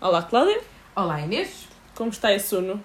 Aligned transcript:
Olá, 0.00 0.22
Cláudia. 0.22 0.60
Olá 0.96 1.20
Inês. 1.20 1.68
Como 1.94 2.10
está 2.10 2.32
esse 2.32 2.54
Uno? 2.54 2.82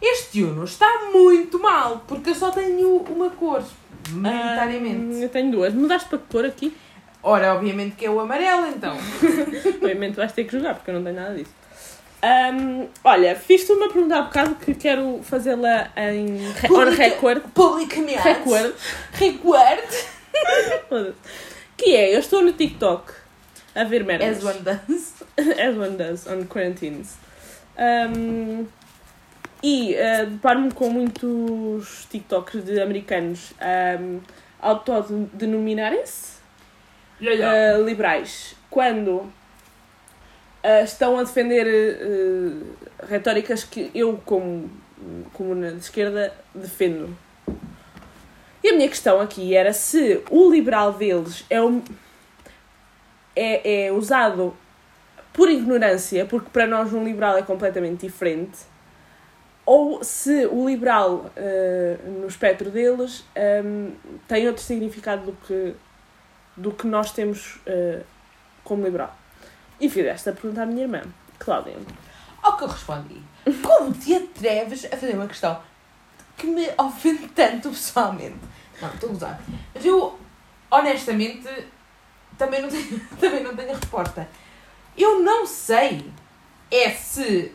Este 0.00 0.42
Uno 0.42 0.64
está 0.64 0.86
muito 1.12 1.58
mal, 1.58 2.04
porque 2.06 2.30
eu 2.30 2.34
só 2.34 2.50
tenho 2.50 2.96
uma 2.96 3.30
cor, 3.30 3.62
maioritariamente. 4.10 5.16
Ah, 5.16 5.24
eu 5.24 5.28
tenho 5.28 5.50
duas. 5.50 5.72
Mudaste 5.74 6.08
para 6.08 6.18
que 6.18 6.24
cor 6.30 6.44
aqui? 6.44 6.76
Ora, 7.22 7.54
obviamente 7.54 7.96
que 7.96 8.06
é 8.06 8.10
o 8.10 8.18
amarelo, 8.18 8.66
então. 8.68 8.96
Obviamente 9.82 10.14
vais 10.16 10.32
ter 10.32 10.44
que 10.44 10.52
jogar, 10.56 10.74
porque 10.74 10.90
eu 10.90 10.94
não 10.94 11.04
tenho 11.04 11.16
nada 11.16 11.34
disso. 11.34 11.52
Ahm, 12.22 12.86
olha, 13.04 13.36
fiz-te 13.36 13.70
uma 13.72 13.88
pergunta 13.92 14.16
há 14.16 14.22
bocado 14.22 14.54
que 14.54 14.74
quero 14.74 15.20
fazê-la 15.22 15.90
em 15.96 16.38
Publica- 16.66 16.90
record. 17.02 17.42
Publicamente. 17.54 18.18
Record. 18.20 18.74
Record. 19.12 19.84
Que 21.76 21.96
é, 21.96 22.14
eu 22.14 22.20
estou 22.20 22.42
no 22.42 22.52
TikTok 22.52 23.10
a 23.74 23.84
ver 23.84 24.04
merdas. 24.04 24.38
As 24.38 24.44
one 24.44 24.60
does. 24.60 25.14
As 25.58 25.76
one 25.76 25.96
does 25.96 26.26
on 26.26 26.44
quarantines. 26.46 27.16
Um, 27.78 28.66
e 29.62 29.94
uh, 29.94 30.26
deparo-me 30.30 30.72
com 30.72 30.90
muitos 30.90 32.06
TikToks 32.10 32.64
de 32.64 32.80
americanos 32.80 33.52
um, 34.00 34.20
autodenominarem-se 34.60 36.38
uh, 37.20 37.84
liberais 37.84 38.54
quando 38.70 39.10
uh, 40.64 40.84
estão 40.84 41.18
a 41.18 41.22
defender 41.22 41.66
uh, 41.66 42.66
retóricas 43.06 43.64
que 43.64 43.90
eu, 43.94 44.20
como 44.24 44.70
comuna 45.32 45.72
de 45.72 45.78
esquerda, 45.78 46.32
defendo. 46.54 47.16
E 48.62 48.68
a 48.68 48.74
minha 48.74 48.88
questão 48.88 49.20
aqui 49.20 49.54
era 49.54 49.72
se 49.72 50.22
o 50.30 50.50
liberal 50.50 50.92
deles 50.92 51.44
é, 51.48 51.60
o, 51.60 51.82
é, 53.40 53.86
é 53.86 53.92
usado 53.92 54.54
por 55.32 55.48
ignorância, 55.48 56.26
porque 56.26 56.50
para 56.50 56.66
nós 56.66 56.92
um 56.92 57.04
liberal 57.04 57.36
é 57.38 57.42
completamente 57.42 58.06
diferente, 58.06 58.58
ou 59.64 60.02
se 60.04 60.46
o 60.46 60.68
liberal 60.68 61.26
uh, 61.36 62.10
no 62.20 62.26
espectro 62.26 62.70
deles 62.70 63.24
um, 63.64 63.92
tem 64.26 64.46
outro 64.46 64.62
significado 64.62 65.26
do 65.26 65.32
que, 65.32 65.74
do 66.56 66.72
que 66.72 66.86
nós 66.86 67.12
temos 67.12 67.56
uh, 67.66 68.04
como 68.64 68.84
liberal. 68.84 69.16
E 69.80 69.88
fiz 69.88 70.04
esta 70.06 70.32
pergunta 70.32 70.62
à 70.62 70.66
minha 70.66 70.82
irmã, 70.82 71.02
Cláudia. 71.38 71.76
Ao 72.42 72.56
que 72.56 72.64
eu 72.64 72.68
respondi. 72.68 73.22
Como 73.62 73.92
te 73.92 74.14
atreves 74.14 74.84
a 74.86 74.96
fazer 74.96 75.14
uma 75.14 75.26
questão 75.26 75.60
que 76.36 76.46
me 76.46 76.68
ofende 76.76 77.28
tanto 77.28 77.70
pessoalmente? 77.70 78.38
Não, 78.82 78.88
estou 78.88 79.10
a 79.10 79.12
usar. 79.12 79.42
Mas 79.74 79.84
eu, 79.84 80.18
honestamente, 80.70 81.48
também 82.40 82.62
não 82.62 82.68
tenho, 82.68 83.00
também 83.20 83.42
não 83.44 83.54
tenho 83.54 83.70
a 83.72 83.74
resposta. 83.76 84.28
Eu 84.96 85.20
não 85.22 85.46
sei 85.46 86.10
é 86.70 86.90
se, 86.90 87.52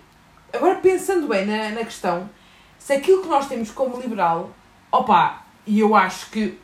agora 0.54 0.76
pensando 0.76 1.28
bem 1.28 1.46
na, 1.46 1.70
na 1.72 1.84
questão, 1.84 2.30
se 2.78 2.94
aquilo 2.94 3.22
que 3.24 3.28
nós 3.28 3.48
temos 3.48 3.72
como 3.72 4.00
liberal, 4.00 4.54
opa, 4.92 5.44
e 5.66 5.80
eu 5.80 5.96
acho 5.96 6.30
que 6.30 6.58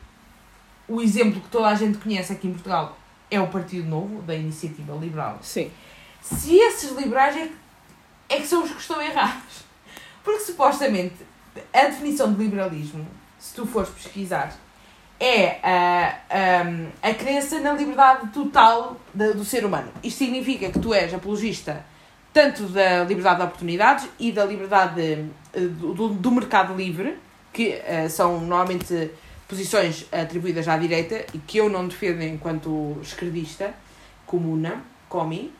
o 0.88 1.00
exemplo 1.00 1.40
que 1.40 1.48
toda 1.48 1.68
a 1.68 1.74
gente 1.74 1.98
conhece 1.98 2.32
aqui 2.32 2.46
em 2.46 2.52
Portugal 2.52 2.96
é 3.30 3.40
o 3.40 3.48
Partido 3.48 3.88
Novo, 3.88 4.22
da 4.22 4.34
Iniciativa 4.34 4.94
Liberal. 4.94 5.38
Sim. 5.42 5.70
Se 6.20 6.54
esses 6.56 6.92
liberais 6.96 7.36
é, 7.36 7.46
que- 7.48 7.56
é 8.28 8.36
que 8.40 8.46
são 8.46 8.62
os 8.62 8.70
que 8.70 8.80
estão 8.80 9.00
errados. 9.02 9.64
Porque 10.22 10.40
supostamente 10.40 11.16
a 11.72 11.84
definição 11.86 12.32
de 12.32 12.42
liberalismo, 12.42 13.06
se 13.38 13.54
tu 13.54 13.66
fores 13.66 13.88
pesquisar, 13.90 14.54
é 15.24 15.58
a, 15.62 16.18
a, 17.02 17.10
a 17.10 17.14
crença 17.14 17.60
na 17.60 17.72
liberdade 17.72 18.28
total 18.32 18.96
da- 19.14 19.30
do 19.32 19.44
ser 19.44 19.64
humano. 19.64 19.88
Isto 20.02 20.18
significa 20.18 20.70
que 20.70 20.78
tu 20.80 20.92
és 20.92 21.14
apologista 21.14 21.84
tanto 22.32 22.64
da 22.64 23.04
liberdade 23.04 23.36
de 23.36 23.42
oportunidades 23.44 24.08
e 24.18 24.32
da 24.32 24.44
liberdade 24.44 25.00
eh, 25.54 25.60
do, 25.60 25.94
do- 25.94 26.08
do 26.08 26.30
mercado 26.32 26.74
livre, 26.74 27.16
que 27.52 27.80
eh, 27.86 28.08
são 28.08 28.40
normalmente 28.40 29.10
posições 29.46 30.06
atribuídas 30.10 30.66
à 30.66 30.76
direita 30.76 31.24
e 31.34 31.38
que 31.38 31.58
eu 31.58 31.68
não 31.68 31.86
defendo 31.86 32.22
enquanto 32.22 32.96
esquerdista, 33.02 33.72
comuna, 34.26 34.82
comi, 35.08 35.52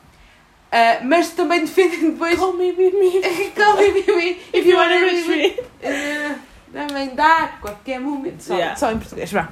Ah, 0.75 1.01
mas 1.05 1.29
também 1.33 1.61
defendem 1.61 2.13
depois. 2.13 2.39
Call 2.39 2.55
me, 2.55 2.73
be 2.73 2.91
me. 2.91 3.21
Call 3.55 3.77
me, 3.77 3.93
baby, 3.93 4.41
If 4.55 4.65
you 4.67 4.75
wanna 4.75 4.99
reach 5.05 5.29
me. 5.29 5.49
Uh, 5.85 6.35
também 6.73 7.15
dá, 7.15 7.59
qualquer 7.61 8.01
momento. 8.01 8.41
Só, 8.43 8.55
Yeah. 8.55 8.77
só 8.77 8.91
em 8.93 8.99
português, 8.99 9.31
vá. 9.33 9.49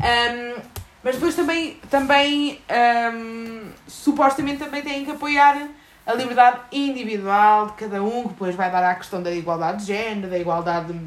Um, 0.00 0.60
mas 1.02 1.14
depois 1.16 1.34
também, 1.36 1.76
também 1.90 2.60
um, 3.14 3.68
supostamente 3.86 4.58
também 4.58 4.82
têm 4.82 5.04
que 5.04 5.10
apoiar 5.10 5.68
a 6.06 6.14
liberdade 6.14 6.60
individual 6.72 7.66
de 7.68 7.72
cada 7.74 8.02
um, 8.02 8.22
que 8.24 8.28
depois 8.30 8.54
vai 8.54 8.70
dar 8.70 8.82
à 8.84 8.94
questão 8.94 9.22
da 9.22 9.30
igualdade 9.30 9.80
de 9.80 9.86
género, 9.92 10.28
da 10.30 10.38
igualdade 10.38 10.92
uh, 10.92 11.06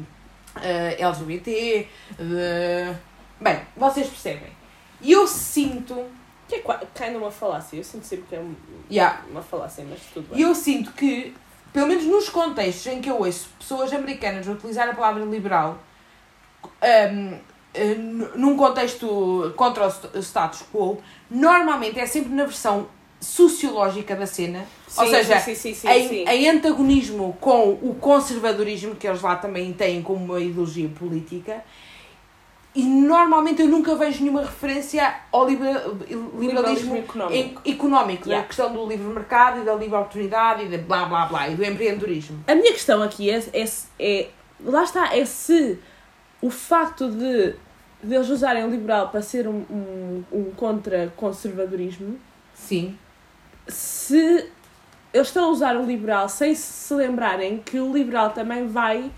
LGBT, 0.98 1.86
de... 2.18 2.94
Bem, 3.40 3.60
vocês 3.76 4.06
percebem. 4.08 4.50
E 5.00 5.12
eu 5.12 5.26
sinto, 5.28 6.04
Que 6.48 6.56
é 6.56 6.58
qua- 6.60 6.80
kind 6.94 7.10
of 7.10 7.18
uma 7.18 7.30
falácia. 7.30 7.76
Eu 7.76 7.84
sinto 7.84 8.04
sempre 8.04 8.24
que 8.28 8.34
é 8.34 8.40
um- 8.40 8.54
Yeah. 8.90 9.20
uma 9.30 9.42
falácia, 9.42 9.84
mas 9.88 10.00
tudo 10.14 10.26
e 10.32 10.36
bem. 10.36 10.42
eu 10.42 10.54
sinto 10.54 10.92
que, 10.92 11.34
pelo 11.72 11.86
menos 11.86 12.04
nos 12.04 12.28
contextos 12.28 12.86
em 12.92 13.00
que 13.00 13.10
eu 13.10 13.18
ouço 13.18 13.48
pessoas 13.58 13.92
americanas 13.92 14.46
utilizar 14.48 14.88
a 14.88 14.94
palavra 14.94 15.24
liberal, 15.24 15.78
um, 16.82 17.38
eh, 17.74 17.94
num 18.34 18.56
contexto 18.56 19.52
contra 19.56 19.86
o 19.86 19.90
st- 19.90 20.18
status 20.22 20.64
quo, 20.72 20.98
normalmente 21.30 21.98
é 22.00 22.06
sempre 22.06 22.32
na 22.34 22.44
versão 22.44 22.86
sociológica 23.20 24.14
da 24.14 24.26
cena, 24.26 24.64
ou 24.96 25.04
Sim, 25.04 25.10
seja, 25.10 25.40
sim, 25.40 25.54
sim, 25.74 25.88
em, 25.88 26.24
em 26.28 26.48
antagonismo 26.48 27.36
com 27.40 27.70
o 27.82 27.96
conservadorismo 28.00 28.94
que 28.94 29.06
eles 29.08 29.20
lá 29.22 29.36
também 29.36 29.72
têm 29.72 30.02
como 30.02 30.24
uma 30.24 30.40
ideologia 30.40 30.88
política. 30.88 31.64
E 32.78 32.84
normalmente 32.84 33.60
eu 33.60 33.66
nunca 33.66 33.96
vejo 33.96 34.20
nenhuma 34.22 34.42
referência 34.42 35.12
ao 35.32 35.48
libera- 35.48 35.82
liberalismo, 36.08 36.40
Liberalismo 36.40 36.96
económico. 36.96 37.60
económico, 37.68 38.24
da 38.26 38.30
Yeah. 38.30 38.46
questão 38.46 38.72
do 38.72 38.86
livre 38.86 39.04
mercado 39.08 39.62
e 39.62 39.64
da 39.64 39.74
livre 39.74 39.96
oportunidade 39.96 40.62
e 40.64 40.68
de 40.68 40.78
blá 40.78 41.04
blá 41.06 41.26
blá 41.26 41.48
e 41.48 41.56
do 41.56 41.64
empreendedorismo. 41.64 42.44
A 42.46 42.54
minha 42.54 42.70
questão 42.72 43.02
aqui 43.02 43.30
é, 43.30 43.38
é, 43.52 43.64
é- 43.98 44.28
Lá 44.64 44.84
está, 44.84 45.16
é 45.16 45.24
se 45.24 45.78
o 46.40 46.50
facto 46.50 47.10
de, 47.10 47.54
de 48.02 48.14
eles 48.14 48.28
usarem 48.28 48.62
o 48.64 48.70
liberal 48.70 49.08
para 49.08 49.22
ser 49.22 49.48
um, 49.48 49.64
um, 49.68 50.24
um 50.32 50.44
contra-conservadorismo, 50.52 52.16
Sim. 52.54 52.96
se 53.66 54.48
eles 55.12 55.26
estão 55.28 55.46
a 55.46 55.48
usar 55.48 55.76
o 55.76 55.84
liberal 55.84 56.28
sem 56.28 56.54
se 56.54 56.94
lembrarem 56.94 57.58
que 57.58 57.80
o 57.80 57.92
liberal 57.92 58.30
também 58.30 58.68
vai 58.68 59.10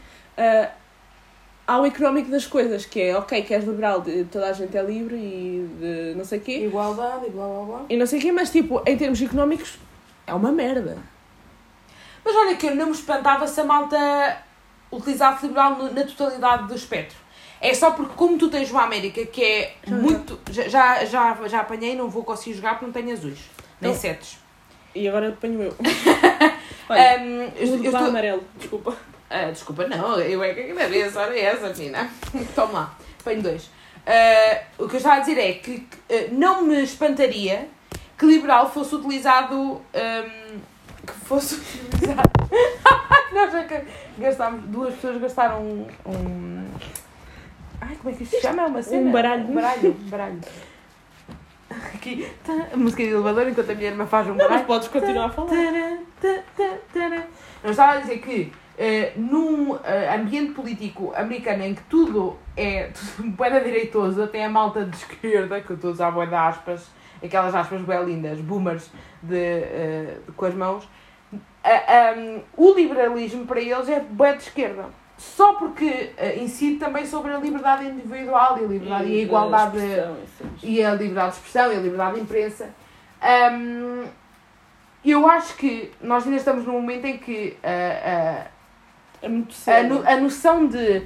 ah, 1.70 1.74
ao 1.74 1.86
económico 1.86 2.30
das 2.30 2.46
coisas, 2.46 2.84
que 2.84 3.00
é 3.00 3.16
ok, 3.16 3.42
que 3.42 3.54
és 3.54 3.64
liberal, 3.64 4.00
de, 4.00 4.24
toda 4.24 4.48
a 4.48 4.52
gente 4.52 4.76
é 4.76 4.82
livre 4.82 5.16
e 5.16 5.68
de 5.78 6.14
não 6.16 6.24
sei 6.24 6.38
o 6.38 6.42
quê, 6.42 6.66
Igualdade 6.66 7.26
e 7.26 7.30
blá 7.30 7.46
blá 7.46 7.64
blá. 7.64 7.86
e 7.88 7.96
não 7.96 8.06
sei 8.06 8.18
o 8.18 8.22
quê, 8.22 8.32
mas 8.32 8.50
tipo, 8.50 8.82
em 8.86 8.96
termos 8.96 9.20
económicos, 9.22 9.78
é 10.26 10.34
uma 10.34 10.50
merda. 10.50 10.98
Mas 12.24 12.34
olha 12.36 12.56
que 12.56 12.66
eu 12.66 12.74
não 12.74 12.86
me 12.86 12.92
espantava 12.92 13.46
se 13.46 13.60
a 13.60 13.64
malta 13.64 14.42
utilizasse 14.92 15.46
liberal 15.46 15.76
na 15.76 16.04
totalidade 16.04 16.66
do 16.68 16.74
espectro. 16.74 17.16
É 17.60 17.74
só 17.74 17.90
porque 17.92 18.14
como 18.16 18.38
tu 18.38 18.48
tens 18.48 18.70
uma 18.70 18.82
América 18.82 19.24
que 19.26 19.44
é 19.44 19.74
Já, 19.86 19.94
muito... 19.94 20.40
Já, 20.50 20.68
já, 20.68 21.04
já, 21.04 21.48
já 21.48 21.60
apanhei, 21.60 21.94
não 21.94 22.08
vou 22.08 22.24
conseguir 22.24 22.56
jogar 22.56 22.70
porque 22.70 22.86
não 22.86 22.92
tenho 22.92 23.12
azuis. 23.12 23.38
Nem 23.80 23.94
setes. 23.94 24.38
E 24.94 25.06
agora 25.08 25.28
apanho 25.28 25.62
eu. 25.62 25.74
Olha, 26.88 27.20
Um, 27.20 27.42
eu, 27.42 27.52
eu, 27.56 27.84
estou... 27.84 27.96
amarelo, 28.06 28.42
desculpa. 28.58 28.96
Ah, 29.30 29.50
desculpa, 29.50 29.86
não, 29.86 30.18
eu 30.18 30.42
é 30.42 30.52
que 30.52 30.72
agradeço, 30.72 31.16
olha 31.18 31.38
essa, 31.38 31.68
menina. 31.68 32.10
Toma 32.54 32.72
lá, 32.72 32.98
apanho 33.20 33.42
dois. 33.42 33.70
Ah, 34.04 34.62
o 34.76 34.88
que 34.88 34.94
eu 34.94 34.98
estava 34.98 35.16
a 35.16 35.20
dizer 35.20 35.38
é 35.38 35.52
que 35.52 35.86
ah, 36.10 36.28
não 36.32 36.62
me 36.62 36.82
espantaria 36.82 37.68
que 38.18 38.26
liberal 38.26 38.70
fosse 38.70 38.94
utilizado. 38.96 39.80
ahm, 39.94 40.58
que 41.06 41.12
fosse 41.26 41.54
utilizado. 41.94 42.28
Nós 43.32 43.52
já 43.52 43.64
que 43.64 43.80
gastámos, 44.18 44.64
duas 44.64 44.94
pessoas 44.96 45.20
gastaram 45.20 45.62
um. 45.62 45.86
um 46.04 46.66
ai, 47.80 47.96
como 47.96 48.12
é 48.12 48.16
que 48.16 48.24
isto 48.24 48.34
se 48.36 48.42
chama? 48.42 48.62
É 48.62 48.66
uma 48.66 48.82
cena? 48.82 49.08
Um 49.08 49.12
baralho. 49.12 49.44
Um 49.44 49.54
baralho, 49.54 49.90
um 49.90 50.10
baralho. 50.10 50.40
Aqui, 51.94 52.28
tá, 52.44 52.66
a 52.72 52.76
música 52.76 53.04
de 53.04 53.10
elevador 53.10 53.48
enquanto 53.48 53.70
a 53.70 53.74
minha 53.76 53.90
irmã 53.90 54.04
faz 54.06 54.26
um 54.26 54.30
Não, 54.30 54.38
baralho. 54.38 54.58
mas 54.58 54.66
podes 54.66 54.88
continuar 54.88 55.26
a 55.26 55.30
falar. 55.30 55.52
Eu 57.62 57.70
estava 57.70 57.92
a 57.92 58.00
dizer 58.00 58.18
que 58.18 58.52
num 59.16 59.76
eh, 59.84 60.14
ambiente 60.14 60.52
político 60.52 61.12
americano 61.14 61.62
em 61.64 61.74
que 61.74 61.82
tudo 61.82 62.36
é 62.56 62.90
bué 63.20 63.60
direitoso, 63.60 64.22
até 64.22 64.44
a 64.44 64.48
malta 64.48 64.84
de 64.86 64.96
esquerda, 64.96 65.60
que 65.60 65.70
eu 65.70 65.76
estou 65.76 65.90
a 65.90 65.92
usar 65.92 66.10
de 66.26 66.34
aspas, 66.34 66.90
aquelas 67.22 67.54
aspas 67.54 67.82
bem 67.82 68.02
lindas, 68.04 68.40
boomers 68.40 68.90
de, 69.22 69.36
eh, 69.36 70.16
de- 70.26 70.32
com 70.32 70.46
as 70.46 70.54
mãos, 70.54 70.88
um, 71.32 72.40
o 72.56 72.74
liberalismo 72.74 73.44
para 73.44 73.60
eles 73.60 73.88
é 73.88 74.00
bué 74.00 74.32
de 74.32 74.44
esquerda. 74.44 74.86
Só 75.18 75.52
porque 75.56 76.12
eh, 76.16 76.38
incide 76.42 76.76
também 76.78 77.04
sobre 77.04 77.32
a 77.32 77.36
liberdade 77.36 77.84
individual 77.84 78.56
e 78.58 78.64
a 78.64 78.66
liberdade 78.66 79.08
e, 79.10 79.18
a 79.18 79.22
igualdade 79.22 79.78
e 80.62 80.82
a 80.82 80.94
liberdade 80.94 81.32
de 81.32 81.36
expressão 81.36 81.70
e 81.70 81.76
a 81.76 81.80
liberdade 81.80 82.14
de 82.14 82.20
imprensa. 82.22 82.70
Ahm, 83.20 84.06
eu 85.04 85.28
acho 85.28 85.54
que 85.56 85.92
nós 86.00 86.24
ainda 86.24 86.36
estamos 86.38 86.64
num 86.64 86.72
momento 86.72 87.04
em 87.04 87.18
que 87.18 87.54
uh, 87.62 88.46
uh, 88.46 88.59
é 89.22 89.28
muito 89.28 89.54
a, 89.66 89.82
no, 89.82 90.08
a 90.08 90.16
noção 90.16 90.66
de 90.66 91.02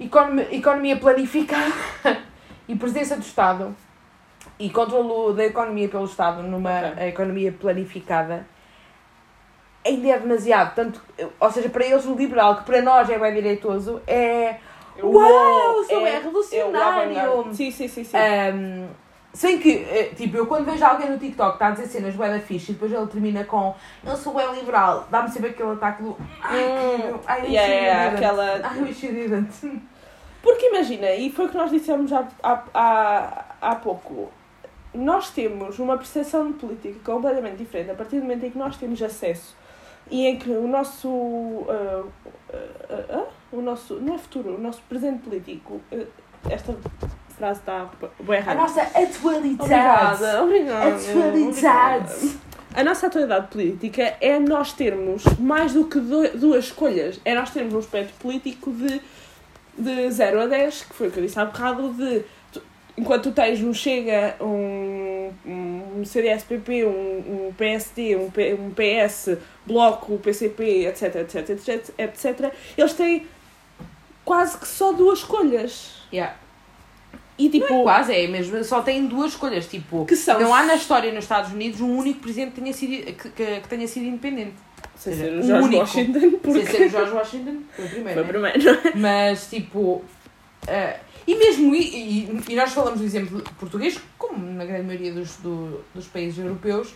economia, 0.00 0.48
economia 0.54 0.96
planificada 0.96 1.72
e 2.68 2.74
presença 2.76 3.16
do 3.16 3.22
Estado 3.22 3.74
e 4.58 4.70
controlo 4.70 5.32
da 5.32 5.44
economia 5.44 5.88
pelo 5.88 6.04
Estado 6.04 6.42
numa 6.42 6.92
okay. 6.92 7.08
economia 7.08 7.52
planificada 7.52 8.46
ainda 9.84 10.08
é 10.08 10.18
demasiado. 10.18 10.74
Tanto, 10.74 11.02
ou 11.38 11.50
seja, 11.50 11.68
para 11.68 11.84
eles 11.84 12.04
o 12.06 12.14
liberal, 12.14 12.56
que 12.56 12.64
para 12.64 12.82
nós 12.82 13.08
é 13.10 13.18
bem 13.18 13.34
direitoso, 13.34 14.00
é. 14.06 14.56
Uau, 15.02 15.82
sou 15.84 16.06
é, 16.06 16.10
é 16.10 16.18
revolucionário! 16.18 17.50
É 17.50 17.54
sim, 17.54 17.70
sim, 17.70 17.88
sim. 17.88 18.04
sim. 18.04 18.16
Um, 18.54 18.88
sem 19.32 19.58
que, 19.58 19.86
eh, 19.90 20.12
tipo, 20.14 20.36
eu 20.36 20.46
quando 20.46 20.66
vejo 20.66 20.84
alguém 20.84 21.08
no 21.08 21.18
TikTok 21.18 21.50
que 21.50 21.54
está 21.56 21.68
a 21.68 21.70
dizer 21.70 21.86
cenas 21.86 22.14
bué 22.14 22.28
da 22.28 22.38
fixe 22.38 22.72
e 22.72 22.74
depois 22.74 22.92
ele 22.92 23.06
termina 23.06 23.44
com 23.44 23.74
eu 24.04 24.16
sou 24.16 24.34
bem 24.34 24.54
liberal, 24.54 25.06
dá-me 25.10 25.30
sempre 25.30 25.50
aquele 25.50 25.70
ataque 25.70 26.02
do 26.02 26.16
ai, 26.42 26.64
hum, 26.64 27.18
ai, 27.26 27.46
yeah, 27.46 27.72
yeah, 27.72 28.16
aquela... 28.16 28.60
ai, 28.62 28.82
wish 28.82 29.06
you 29.06 29.12
didn't. 29.12 29.80
Porque 30.42 30.66
imagina, 30.66 31.10
e 31.12 31.30
foi 31.30 31.46
o 31.46 31.48
que 31.48 31.56
nós 31.56 31.70
dissemos 31.70 32.12
há, 32.12 32.28
há, 32.42 32.62
há, 32.74 33.44
há 33.60 33.74
pouco, 33.76 34.30
nós 34.92 35.30
temos 35.30 35.78
uma 35.78 35.96
percepção 35.96 36.48
de 36.48 36.58
política 36.58 36.98
completamente 37.02 37.56
diferente 37.56 37.90
a 37.90 37.94
partir 37.94 38.16
do 38.16 38.22
momento 38.22 38.44
em 38.44 38.50
que 38.50 38.58
nós 38.58 38.76
temos 38.76 39.00
acesso 39.02 39.56
e 40.10 40.26
em 40.26 40.36
que 40.36 40.50
o 40.50 40.66
nosso 40.66 41.08
uh, 41.08 42.06
uh, 42.50 43.18
uh, 43.18 43.28
o 43.52 43.62
nosso 43.62 43.94
não 43.94 44.14
é 44.14 44.18
futuro 44.18 44.56
o 44.56 44.58
nosso 44.58 44.82
presente 44.88 45.22
político 45.22 45.80
esta 46.50 46.76
frase 47.42 47.58
está 47.58 47.90
bem 48.20 48.36
errada. 48.36 48.60
A 48.60 48.62
nossa 48.62 48.82
atualidade. 48.82 49.62
Obrigada, 49.62 50.42
obrigada 50.44 50.94
atualidade. 50.94 52.38
a 52.72 52.84
nossa 52.84 53.06
atualidade 53.08 53.48
política 53.48 54.14
é 54.20 54.38
nós 54.38 54.72
termos 54.72 55.24
mais 55.40 55.72
do 55.72 55.86
que 55.86 55.98
duas 55.98 56.66
escolhas. 56.66 57.20
É 57.24 57.34
nós 57.34 57.50
termos 57.50 57.74
um 57.74 57.80
espectro 57.80 58.14
político 58.20 58.70
de 58.70 59.00
de 59.76 60.10
0 60.10 60.42
a 60.42 60.46
10 60.46 60.84
que 60.84 60.94
foi 60.94 61.08
o 61.08 61.10
que 61.10 61.18
eu 61.18 61.22
disse 61.24 61.40
há 61.40 61.46
bocado 61.46 61.94
de 61.94 62.22
enquanto 62.94 63.22
tu 63.22 63.32
tens 63.32 63.58
um 63.62 63.72
Chega, 63.72 64.36
um, 64.38 65.32
um 65.46 66.04
CDS-PP, 66.04 66.84
um, 66.84 67.48
um 67.48 67.52
PSD, 67.56 68.16
um, 68.16 68.30
P, 68.30 68.52
um 68.52 68.70
PS, 68.70 69.38
Bloco, 69.66 70.18
PCP, 70.18 70.86
etc, 70.88 71.16
etc, 71.16 71.48
etc, 71.48 71.94
etc, 71.96 72.54
eles 72.76 72.92
têm 72.92 73.26
quase 74.26 74.58
que 74.58 74.68
só 74.68 74.92
duas 74.92 75.20
escolhas. 75.20 76.02
Yeah. 76.12 76.36
E, 77.38 77.48
tipo, 77.48 77.68
não 77.68 77.80
é 77.80 77.82
quase, 77.82 78.14
é 78.14 78.26
mesmo, 78.26 78.62
só 78.62 78.82
têm 78.82 79.06
duas 79.06 79.32
escolhas, 79.32 79.66
tipo, 79.66 80.04
que 80.04 80.14
são... 80.14 80.38
não 80.38 80.54
há 80.54 80.64
na 80.64 80.74
história 80.74 81.10
nos 81.12 81.24
Estados 81.24 81.50
Unidos 81.52 81.80
um 81.80 81.96
único 81.96 82.20
presidente 82.20 82.52
que 82.52 82.60
tenha 82.60 82.72
sido, 82.72 82.90
que, 83.04 83.30
que, 83.30 83.60
que 83.60 83.68
tenha 83.68 83.88
sido 83.88 84.06
independente. 84.06 84.54
Sem 84.94 85.14
ser 85.14 85.32
o 85.32 85.42
George 85.42 85.66
único. 85.66 85.80
Washington, 85.80 86.30
porque... 86.42 86.66
Sem 86.66 86.76
ser 86.76 86.86
o 86.86 86.90
George 86.90 87.12
Washington, 87.12 87.56
foi 87.74 87.84
o 87.84 87.88
primeiro, 87.88 88.14
Foi 88.14 88.22
o 88.22 88.26
primeiro, 88.26 88.64
não 88.64 88.72
é? 88.72 88.92
Mas, 88.94 89.48
tipo... 89.48 90.02
Uh, 90.64 91.12
e 91.26 91.34
mesmo, 91.36 91.74
e, 91.74 92.42
e, 92.48 92.54
nós 92.54 92.72
falamos 92.72 93.00
do 93.00 93.06
exemplo 93.06 93.42
português, 93.58 93.98
como 94.18 94.44
na 94.52 94.64
grande 94.64 94.86
maioria 94.86 95.12
dos, 95.12 95.36
do, 95.36 95.80
dos 95.94 96.06
países 96.06 96.38
europeus, 96.38 96.94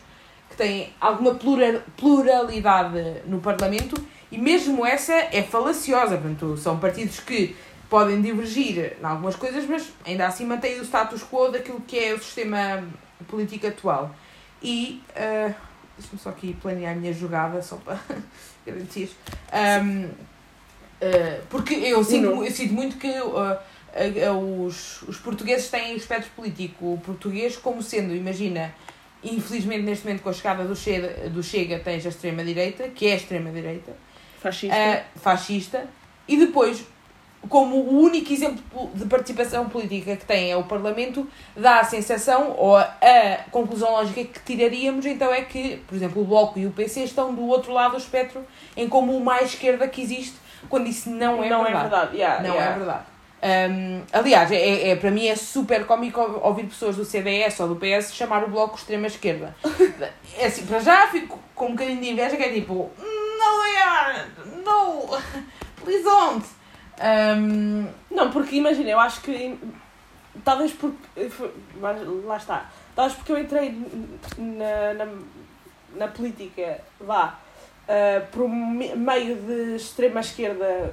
que 0.51 0.57
têm 0.57 0.91
alguma 1.01 1.35
plural, 1.35 1.81
pluralidade 1.97 3.23
no 3.27 3.41
Parlamento, 3.41 3.97
e 4.31 4.39
mesmo 4.39 4.85
essa 4.85 5.13
é 5.15 5.43
falaciosa. 5.43 6.17
Portanto, 6.17 6.57
são 6.57 6.79
partidos 6.79 7.21
que 7.21 7.55
podem 7.89 8.21
divergir 8.21 8.97
em 9.01 9.05
algumas 9.05 9.37
coisas, 9.37 9.67
mas 9.67 9.93
ainda 10.05 10.27
assim 10.27 10.45
mantêm 10.45 10.81
o 10.81 10.85
status 10.85 11.23
quo 11.23 11.51
daquilo 11.51 11.81
que 11.81 11.99
é 11.99 12.15
o 12.15 12.19
sistema 12.19 12.85
político 13.29 13.67
atual. 13.67 14.15
E, 14.63 15.03
uh, 15.11 15.55
deixa-me 15.97 16.19
só 16.19 16.31
aqui 16.31 16.55
planear 16.55 16.93
a 16.93 16.97
minha 16.97 17.13
jogada, 17.13 17.63
só 17.63 17.77
para 17.77 17.99
garantir. 18.67 19.11
Um, 19.53 20.05
uh, 20.05 21.43
porque 21.49 21.75
eu 21.75 22.03
sinto, 22.03 22.45
eu 22.45 22.51
sinto 22.51 22.75
muito 22.75 22.97
que. 22.97 23.09
Uh, 23.21 23.59
os, 24.67 25.01
os 25.03 25.17
portugueses 25.17 25.71
têm 25.71 25.95
o 25.95 25.97
espectro 25.97 26.31
político 26.37 27.01
português 27.03 27.57
como 27.57 27.83
sendo, 27.83 28.15
imagina, 28.15 28.75
infelizmente 29.25 29.85
neste 29.85 30.05
momento 30.05 30.23
com 30.23 30.29
a 30.29 30.35
chegada 30.35 30.65
do 30.65 30.77
Chega, 30.77 31.31
do 31.31 31.43
Chega 31.43 31.79
tens 31.79 32.05
a 32.05 32.11
extrema-direita, 32.11 32.89
que 32.91 33.07
é 33.07 33.13
a 33.13 33.17
extrema-direita. 33.17 33.97
Fascista. 34.39 35.05
Fascista. 35.17 35.89
E 36.29 36.37
depois, 36.37 36.85
como 37.49 37.77
o 37.77 38.01
único 38.01 38.33
exemplo 38.33 38.91
de 38.95 39.05
participação 39.07 39.69
política 39.69 40.17
que 40.17 40.25
tem 40.25 40.51
é 40.51 40.57
o 40.57 40.65
Parlamento, 40.65 41.27
dá 41.57 41.81
a 41.81 41.85
sensação, 41.85 42.55
ou 42.57 42.77
a, 42.77 42.87
conclusão 43.51 43.93
lógica 43.93 44.25
que 44.25 44.41
tiraríamos, 44.41 45.07
então 45.07 45.33
é 45.33 45.43
que, 45.43 45.77
por 45.87 45.95
exemplo, 45.95 46.23
o 46.23 46.25
Bloco 46.25 46.59
e 46.59 46.67
o 46.67 46.71
PC 46.71 47.05
estão 47.05 47.35
do 47.35 47.47
outro 47.47 47.73
lado 47.73 47.93
do 47.93 47.99
espectro, 47.99 48.45
em 48.77 48.89
como 48.89 49.17
o 49.17 49.25
mais 49.25 49.51
esquerda 49.51 49.87
que 49.89 50.03
existe, 50.03 50.37
quando 50.69 50.87
isso 50.89 51.11
não 51.11 51.43
é 51.43 51.49
não 51.49 51.63
verdade. 51.63 51.87
É 51.87 51.89
verdade. 51.89 52.17
Yeah, 52.17 52.43
não 52.43 52.55
yeah. 52.55 52.73
é 52.73 52.79
verdade. 52.79 53.05
Um, 53.47 54.03
aliás, 54.13 54.51
é, 54.51 54.57
é, 54.57 54.89
é, 54.91 54.97
para 54.97 55.11
mim 55.11 55.27
é 55.27 55.37
super 55.37 55.87
cómico 55.87 56.21
ouvir 56.43 56.65
pessoas 56.65 56.97
do 56.97 57.05
CDS 57.05 57.61
ou 57.61 57.69
do 57.69 57.77
PS 57.77 58.15
chamar 58.15 58.43
o 58.43 58.49
bloco 58.49 58.77
extrema-esquerda. 58.77 59.55
É 60.39 60.49
assim, 60.49 60.67
para 60.67 60.81
já 60.81 61.09
fico 61.09 61.39
com 61.55 61.69
um 61.69 61.71
bocadinho 61.71 61.99
de 61.99 62.11
inveja 62.11 62.37
que 62.37 62.43
é 62.43 62.53
tipo, 62.53 62.91
não 62.99 63.65
é, 63.65 64.27
não, 64.63 65.09
please 65.83 66.05
don't. 66.05 66.45
Um, 66.99 67.87
não, 68.11 68.31
porque 68.31 68.57
imagina, 68.57 68.91
eu 68.91 68.99
acho 68.99 69.21
que 69.21 69.59
talvez 70.45 70.73
porque 70.73 70.97
lá 72.25 72.37
está, 72.37 72.71
talvez 72.95 73.17
porque 73.17 73.33
eu 73.33 73.39
entrei 73.39 73.77
na, 74.39 75.05
na, 75.05 75.13
na 75.97 76.09
política, 76.09 76.81
vá, 77.01 77.39
uh, 77.89 78.27
por 78.33 78.49
meio 78.49 79.37
de 79.37 79.77
extrema-esquerda 79.77 80.93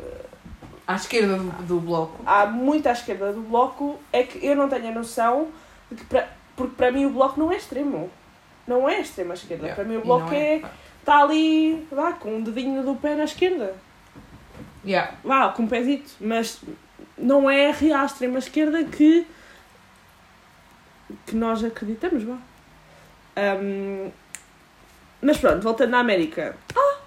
à 0.87 0.95
esquerda 0.95 1.37
do, 1.37 1.51
do 1.63 1.79
bloco. 1.79 2.21
Há 2.25 2.45
muito 2.45 2.87
à 2.87 2.91
esquerda 2.91 3.31
do 3.31 3.41
bloco, 3.41 3.99
é 4.11 4.23
que 4.23 4.45
eu 4.45 4.55
não 4.55 4.69
tenho 4.69 4.89
a 4.89 4.91
noção 4.91 5.47
de 5.89 5.97
que, 5.97 6.05
pra, 6.05 6.27
porque 6.55 6.75
para 6.75 6.91
mim 6.91 7.05
o 7.05 7.09
bloco 7.09 7.39
não 7.39 7.51
é 7.51 7.57
extremo. 7.57 8.09
Não 8.67 8.87
é 8.87 9.01
extrema 9.01 9.33
esquerda. 9.33 9.65
Yeah. 9.65 9.75
Para 9.75 9.89
mim 9.89 9.97
o 9.97 10.01
bloco 10.01 10.33
é. 10.33 10.55
Está 10.57 10.67
é, 10.67 10.71
tá 11.05 11.23
ali, 11.23 11.87
vá, 11.91 12.13
com 12.13 12.37
um 12.37 12.41
dedinho 12.41 12.83
do 12.83 12.95
pé 12.95 13.15
na 13.15 13.25
esquerda. 13.25 13.75
Yeah. 14.85 15.15
Vá, 15.23 15.49
com 15.49 15.63
um 15.63 15.67
pezito. 15.67 16.11
Mas 16.19 16.59
não 17.17 17.49
é 17.49 17.69
a 17.69 17.73
real 17.73 18.05
extrema 18.05 18.39
esquerda 18.39 18.83
que. 18.83 19.25
que 21.25 21.35
nós 21.35 21.63
acreditamos, 21.63 22.23
vá. 22.23 22.37
Um, 23.35 24.11
mas 25.21 25.37
pronto, 25.37 25.61
voltando 25.61 25.95
à 25.95 25.99
América. 25.99 26.55
Ah! 26.75 26.97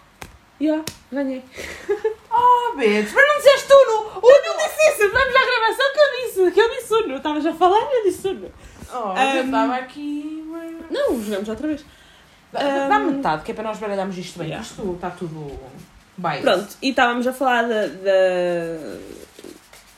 Yeah, 0.60 0.84
ganhei. 1.12 1.43
Oh, 2.39 2.77
bitch, 2.77 3.12
mas 3.15 3.29
não 3.29 3.36
disseste 3.39 3.72
Uno! 3.72 4.10
Uno! 4.19 4.22
Eu 4.27 4.56
não 4.58 4.67
disse 4.67 4.91
isso! 4.91 5.10
Vamos 5.10 5.34
à 5.34 5.41
gravação 5.41 5.93
que 5.94 5.98
eu 5.98 6.27
disse! 6.27 6.50
Que 6.53 6.60
eu 6.60 6.69
disse 6.69 6.94
Uno! 6.94 7.17
Estavas 7.17 7.46
a 7.46 7.55
falar 7.55 7.81
e 7.81 7.98
eu 7.98 8.05
disse 8.05 8.29
Uno! 8.29 8.53
Oh, 8.93 9.12
um, 9.12 9.36
eu 9.36 9.44
estava 9.46 9.77
aqui. 9.77 10.44
Não, 10.91 11.22
jogamos 11.22 11.48
outra 11.48 11.67
vez. 11.67 11.82
Dá 12.53 12.98
um, 12.98 13.10
metade, 13.12 13.43
que 13.43 13.53
é 13.53 13.55
para 13.55 13.65
nós 13.65 13.79
baralharmos 13.79 14.19
isto 14.19 14.39
bem. 14.39 14.48
Yeah. 14.48 14.67
Isto 14.67 14.93
está 14.94 15.08
tudo. 15.10 15.58
Pronto, 16.43 16.77
e 16.81 16.91
estávamos 16.91 17.27
a 17.27 17.32
falar 17.32 17.63
da, 17.63 17.87
da, 17.87 18.96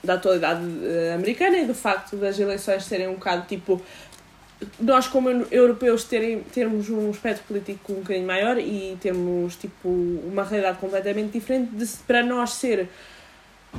da 0.05 0.15
atualidade 0.15 0.65
eh, 0.83 1.15
americana 1.15 1.59
e 1.59 1.67
do 1.67 1.75
facto 1.75 2.17
das 2.17 2.39
eleições 2.39 2.85
serem 2.85 3.09
um 3.09 3.15
bocado 3.15 3.47
tipo 3.47 3.81
nós 4.81 5.07
como 5.07 5.31
europeus 5.51 6.05
terem, 6.05 6.41
termos 6.41 6.91
um 6.91 7.11
espectro 7.11 7.45
político 7.47 7.93
um 7.93 8.01
bocadinho 8.01 8.27
maior 8.27 8.59
e 8.59 8.99
termos 9.01 9.55
tipo 9.55 9.89
uma 9.89 10.43
realidade 10.43 10.79
completamente 10.79 11.33
diferente 11.33 11.71
de, 11.77 11.87
para 12.07 12.25
nós 12.25 12.55
ser 12.55 12.89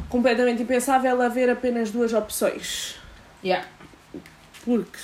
completamente 0.07 0.63
impensável 0.63 1.21
haver 1.21 1.49
apenas 1.49 1.91
duas 1.91 2.13
opções. 2.13 2.95
Yeah. 3.43 3.67
Porque 4.63 4.99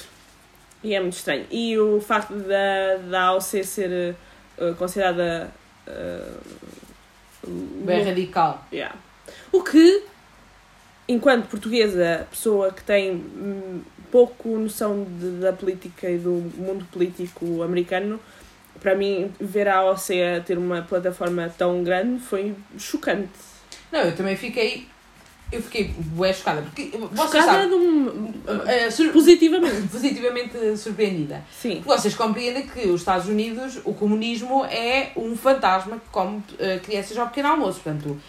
e 0.86 0.94
é 0.94 1.00
muito 1.00 1.18
estranho. 1.18 1.46
E 1.50 1.78
o 1.78 2.00
facto 2.00 2.36
da, 2.36 2.98
da 3.10 3.22
AOC 3.24 3.64
ser 3.64 4.16
uh, 4.58 4.76
considerada 4.76 5.52
uh, 5.88 6.85
bem 7.48 8.04
radical. 8.04 8.66
Yeah. 8.72 8.96
O 9.52 9.64
que 9.64 10.04
enquanto 11.08 11.48
portuguesa, 11.48 12.28
pessoa 12.30 12.72
que 12.72 12.84
tem 12.84 13.12
hum, 13.14 13.82
pouco 14.12 14.58
noção 14.58 15.06
de, 15.20 15.40
da 15.40 15.54
política 15.54 16.10
e 16.10 16.18
do 16.18 16.32
mundo 16.58 16.86
político 16.92 17.62
americano, 17.64 18.20
para 18.80 18.96
mim, 18.96 19.32
ver 19.40 19.68
a 19.68 19.78
AOC 19.78 20.12
a 20.38 20.42
ter 20.42 20.58
uma 20.58 20.82
plataforma 20.82 21.52
tão 21.58 21.84
grande 21.84 22.22
foi 22.22 22.54
chocante. 22.78 23.30
Não, 23.92 24.02
eu 24.02 24.16
também 24.16 24.36
fiquei. 24.36 24.88
Eu 25.52 25.62
fiquei 25.62 25.94
bué 25.98 26.34
chocada. 26.34 26.62
Porque 26.62 26.92
vocês 27.12 27.44
chocada 27.44 27.64
sabem, 27.64 27.74
um, 27.74 28.30
uh, 28.30 28.92
sur 28.92 29.12
positivamente. 29.12 29.88
positivamente 29.92 30.78
surpreendida. 30.78 31.44
Sim. 31.52 31.82
Porque 31.84 31.90
vocês 31.90 32.16
compreendem 32.16 32.68
que 32.68 32.88
os 32.88 33.02
Estados 33.02 33.28
Unidos, 33.28 33.80
o 33.86 33.94
comunismo 33.94 34.66
é 34.66 35.12
um 35.16 35.36
fantasma 35.36 35.98
que 35.98 36.10
come 36.12 36.38
uh, 36.38 36.80
crianças 36.84 37.18
ao 37.18 37.28
pequeno 37.28 37.50
almoço. 37.50 37.80
Portanto, 37.80 38.20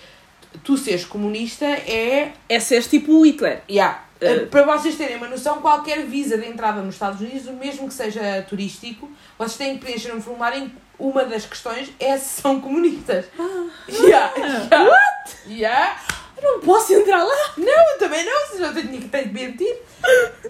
tu 0.63 0.77
seres 0.77 1.05
comunista 1.05 1.65
é. 1.65 2.33
É 2.49 2.61
seres 2.61 2.87
tipo 2.87 3.13
o 3.13 3.27
Hitler. 3.27 3.63
Yeah. 3.69 4.05
Uh, 4.17 4.47
para 4.47 4.63
vocês 4.63 4.95
terem 4.97 5.17
uma 5.17 5.29
noção, 5.29 5.61
qualquer 5.61 6.05
visa 6.07 6.39
de 6.39 6.47
entrada 6.47 6.81
nos 6.81 6.95
Estados 6.95 7.21
Unidos, 7.21 7.45
mesmo 7.55 7.89
que 7.89 7.95
seja 7.95 8.45
turístico, 8.49 9.11
vocês 9.39 9.57
têm 9.57 9.79
que 9.79 9.85
preencher 9.85 10.15
um 10.15 10.21
formulário 10.21 10.63
em, 10.63 10.73
uma 10.99 11.25
das 11.25 11.45
questões 11.45 11.91
é 12.01 12.17
se 12.17 12.41
são 12.41 12.61
comunistas. 12.61 13.27
Ah. 13.39 13.67
Yeah, 13.89 14.33
yeah. 14.37 14.85
What? 14.85 15.37
Yeah. 15.49 16.01
Eu 16.37 16.53
não 16.53 16.61
posso 16.61 16.93
entrar 16.93 17.23
lá! 17.25 17.53
Não, 17.57 17.93
eu 17.93 17.99
também 17.99 18.25
não, 18.25 18.47
se 18.47 18.59
não 18.59 18.73
tenho 18.75 18.89
que 18.89 19.09
de 19.09 19.33
mentir. 19.33 19.75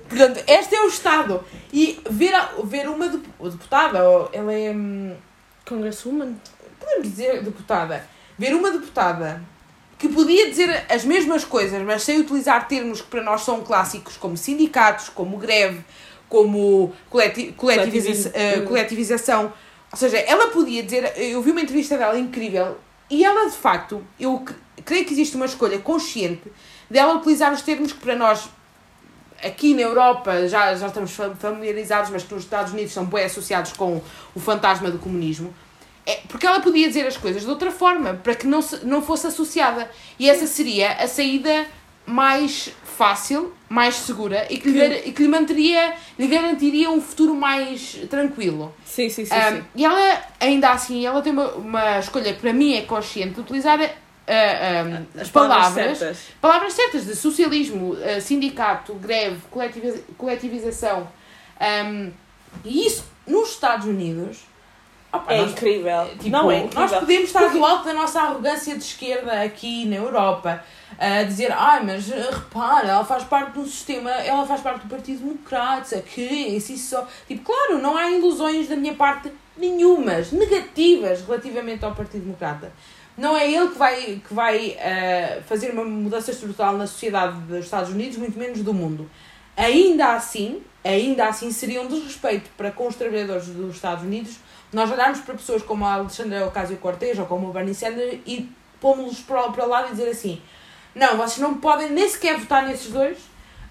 Portanto, 0.09 0.43
este 0.47 0.75
é 0.75 0.83
o 0.83 0.89
Estado. 0.89 1.45
E 1.73 2.01
ver, 2.11 2.35
a- 2.35 2.53
ver 2.65 2.89
uma 2.89 3.09
dep- 3.09 3.27
deputada, 3.41 3.99
ela 4.33 4.53
é. 4.53 4.71
hum, 4.71 5.15
Congresswoman? 5.67 6.35
podemos 6.79 7.09
dizer 7.11 7.43
deputada, 7.43 8.07
ver 8.39 8.55
uma 8.55 8.71
deputada 8.71 9.43
que 9.99 10.09
podia 10.09 10.49
dizer 10.51 10.85
as 10.89 11.05
mesmas 11.05 11.43
coisas, 11.45 11.83
mas 11.83 12.03
sem 12.03 12.21
utilizar 12.21 12.69
termos 12.69 13.01
que 13.01 13.09
para 13.09 13.23
nós 13.23 13.41
são 13.43 13.63
clássicos, 13.63 14.17
como 14.17 14.37
sindicatos, 14.37 15.09
como 15.09 15.37
greve, 15.39 15.81
como 16.29 16.93
coleti 17.11 17.53
coletiviza 17.57 18.31
Coletivi- 18.31 18.37
eh, 18.37 18.61
coletivização. 18.67 19.53
Ou 19.91 19.99
seja, 19.99 20.19
ela 20.19 20.49
podia 20.49 20.83
dizer. 20.83 21.13
Eu 21.17 21.41
vi 21.43 21.51
uma 21.51 21.61
entrevista 21.63 21.97
dela 21.97 22.19
incrível 22.19 22.77
e 23.11 23.25
ela, 23.25 23.49
de 23.49 23.57
facto, 23.57 24.03
eu 24.19 24.45
creio 24.85 25.05
que 25.05 25.13
existe 25.13 25.37
uma 25.37 25.47
escolha 25.47 25.79
consciente 25.79 26.51
dela 26.91 27.15
utilizar 27.15 27.53
os 27.53 27.63
termos 27.63 27.93
que 27.93 28.01
para 28.01 28.17
nós. 28.17 28.49
Aqui 29.45 29.75
na 29.75 29.83
Europa 29.83 30.49
já, 30.49 30.75
já 30.75 30.87
estamos 30.87 31.13
fam- 31.13 31.35
familiarizados, 31.35 32.11
mas 32.11 32.23
que 32.23 32.33
nos 32.35 32.45
Estados 32.45 32.73
Unidos 32.73 32.93
são 32.93 33.05
bem 33.05 33.25
associados 33.25 33.73
com 33.73 34.01
o 34.35 34.41
fantasma 34.41 34.91
do 34.91 34.99
comunismo. 34.99 35.55
É, 36.07 36.21
porque 36.29 36.47
ela 36.47 36.61
podia 36.61 36.89
dizer 36.89 37.07
as 37.07 37.17
coisas 37.19 37.43
de 37.43 37.49
outra 37.49 37.71
forma, 37.71 38.15
para 38.15 38.35
que 38.35 38.47
não, 38.47 38.63
se, 38.63 38.85
não 38.87 39.03
fosse 39.03 39.27
associada. 39.27 39.91
E 40.19 40.31
essa 40.31 40.47
seria 40.47 40.93
a 40.93 41.07
saída 41.07 41.67
mais 42.07 42.71
fácil, 42.85 43.53
mais 43.69 43.95
segura 43.97 44.47
e 44.49 44.59
que, 44.59 44.71
lhe, 44.71 44.79
dar- 44.79 45.07
e 45.09 45.13
que 45.13 45.23
lhe 45.23 45.29
manteria, 45.29 45.95
lhe 46.19 46.27
garantiria 46.29 46.91
um 46.91 47.01
futuro 47.01 47.35
mais 47.35 47.99
tranquilo. 48.09 48.75
Sim, 48.85 49.09
sim, 49.11 49.25
sim. 49.25 49.35
Um, 49.35 49.57
sim. 49.57 49.65
e 49.75 49.85
ela, 49.85 50.23
ainda 50.41 50.71
assim, 50.71 51.05
ela 51.05 51.21
tem 51.21 51.33
uma, 51.33 51.49
uma 51.55 51.99
escolha 51.99 52.33
que 52.33 52.41
para 52.41 52.53
mim 52.53 52.75
é 52.75 52.83
consciente 52.83 53.35
de 53.35 53.41
utilizar 53.41 53.79
uh, 53.81 53.85
um, 53.85 55.21
as 55.21 55.29
palavras, 55.31 55.99
certas. 55.99 56.19
palavras 56.41 56.73
certas 56.73 57.05
de 57.07 57.15
socialismo, 57.17 57.93
uh, 57.95 58.21
sindicato, 58.21 58.95
greve, 58.95 59.39
coletiviza- 59.51 60.03
coletivização. 60.17 61.09
Um, 61.61 62.11
e 62.65 62.87
isso 62.87 63.05
nos 63.27 63.51
Estados 63.51 63.87
Unidos. 63.87 64.39
Opa, 65.13 65.33
É 65.33 65.39
nós- 65.43 65.53
incrível. 65.53 66.07
Tipo, 66.19 66.29
não 66.31 66.51
é 66.51 66.59
incrível. 66.59 66.81
Nós 66.81 66.93
podemos 66.93 67.25
estar 67.25 67.49
do 67.49 67.65
alto 67.65 67.85
da 67.85 67.95
nossa 67.95 68.21
arrogância 68.21 68.77
de 68.77 68.83
esquerda 68.85 69.43
aqui 69.43 69.85
na 69.87 69.97
Europa 69.97 70.63
a 70.99 71.23
dizer, 71.25 71.53
ai, 71.53 71.85
mas 71.85 72.11
eh, 72.11 72.31
repara, 72.33 72.89
ela 72.89 73.05
faz 73.05 73.25
parte 73.25 73.53
de 73.53 73.59
um 73.59 73.67
sistema, 73.67 74.11
ela 74.11 74.47
faz 74.47 74.61
parte 74.61 74.83
do 74.83 74.89
Partido 74.89 75.19
Democrata, 75.21 76.01
que 76.01 76.21
isso, 76.23 76.73
isso 76.73 76.91
só. 76.97 77.07
Tipo, 77.27 77.43
claro, 77.53 77.79
não 77.83 77.97
há 77.97 78.11
ilusões 78.11 78.69
da 78.69 78.77
minha 78.77 78.95
parte 78.95 79.31
nenhumas, 79.57 80.31
negativas 80.33 81.23
relativamente 81.27 81.85
ao 81.85 81.95
Partido 81.95 82.23
Democrata. 82.25 82.73
Não 83.19 83.37
é 83.37 83.51
ele 83.51 83.69
que 83.69 83.79
vai, 83.79 84.21
que 84.27 84.35
vai 84.35 84.77
eh, 84.79 85.41
fazer 85.49 85.71
uma 85.73 85.85
mudança 85.85 86.31
estrutural 86.31 86.77
na 86.77 86.87
sociedade 86.87 87.39
dos 87.41 87.65
Estados 87.65 87.91
Unidos, 87.91 88.19
muito 88.19 88.39
menos 88.39 88.61
do 88.63 88.73
mundo. 88.75 89.11
Ainda 89.57 90.15
assim, 90.15 90.61
ainda 90.85 91.27
assim 91.27 91.51
seria 91.51 91.81
um 91.81 91.87
desrespeito 91.89 92.51
para 92.59 92.71
com 92.71 92.87
os 92.87 92.95
trabalhadores 92.95 93.47
dos 93.47 93.75
Estados 93.75 94.05
Unidos 94.05 94.37
nós 94.73 94.91
olharmos 94.91 95.21
para 95.21 95.35
pessoas 95.35 95.63
como 95.63 95.85
a 95.85 95.95
Alexandra 95.95 96.47
Ocasio-Cortez 96.47 97.19
ou 97.19 97.27
como 97.27 97.49
o 97.49 97.53
Bernie 97.53 97.75
Sanders 97.75 98.21
e 98.27 98.51
pomos-los 98.81 99.21
para, 99.21 99.43
para 99.51 99.65
o 99.65 99.69
lado 99.69 99.89
e 99.89 99.91
dizer 99.93 100.09
assim 100.09 100.41
não, 100.95 101.17
vocês 101.17 101.39
não 101.39 101.55
podem 101.55 101.91
nem 101.91 102.09
sequer 102.09 102.39
votar 102.39 102.67
nesses 102.67 102.91
dois 102.91 103.19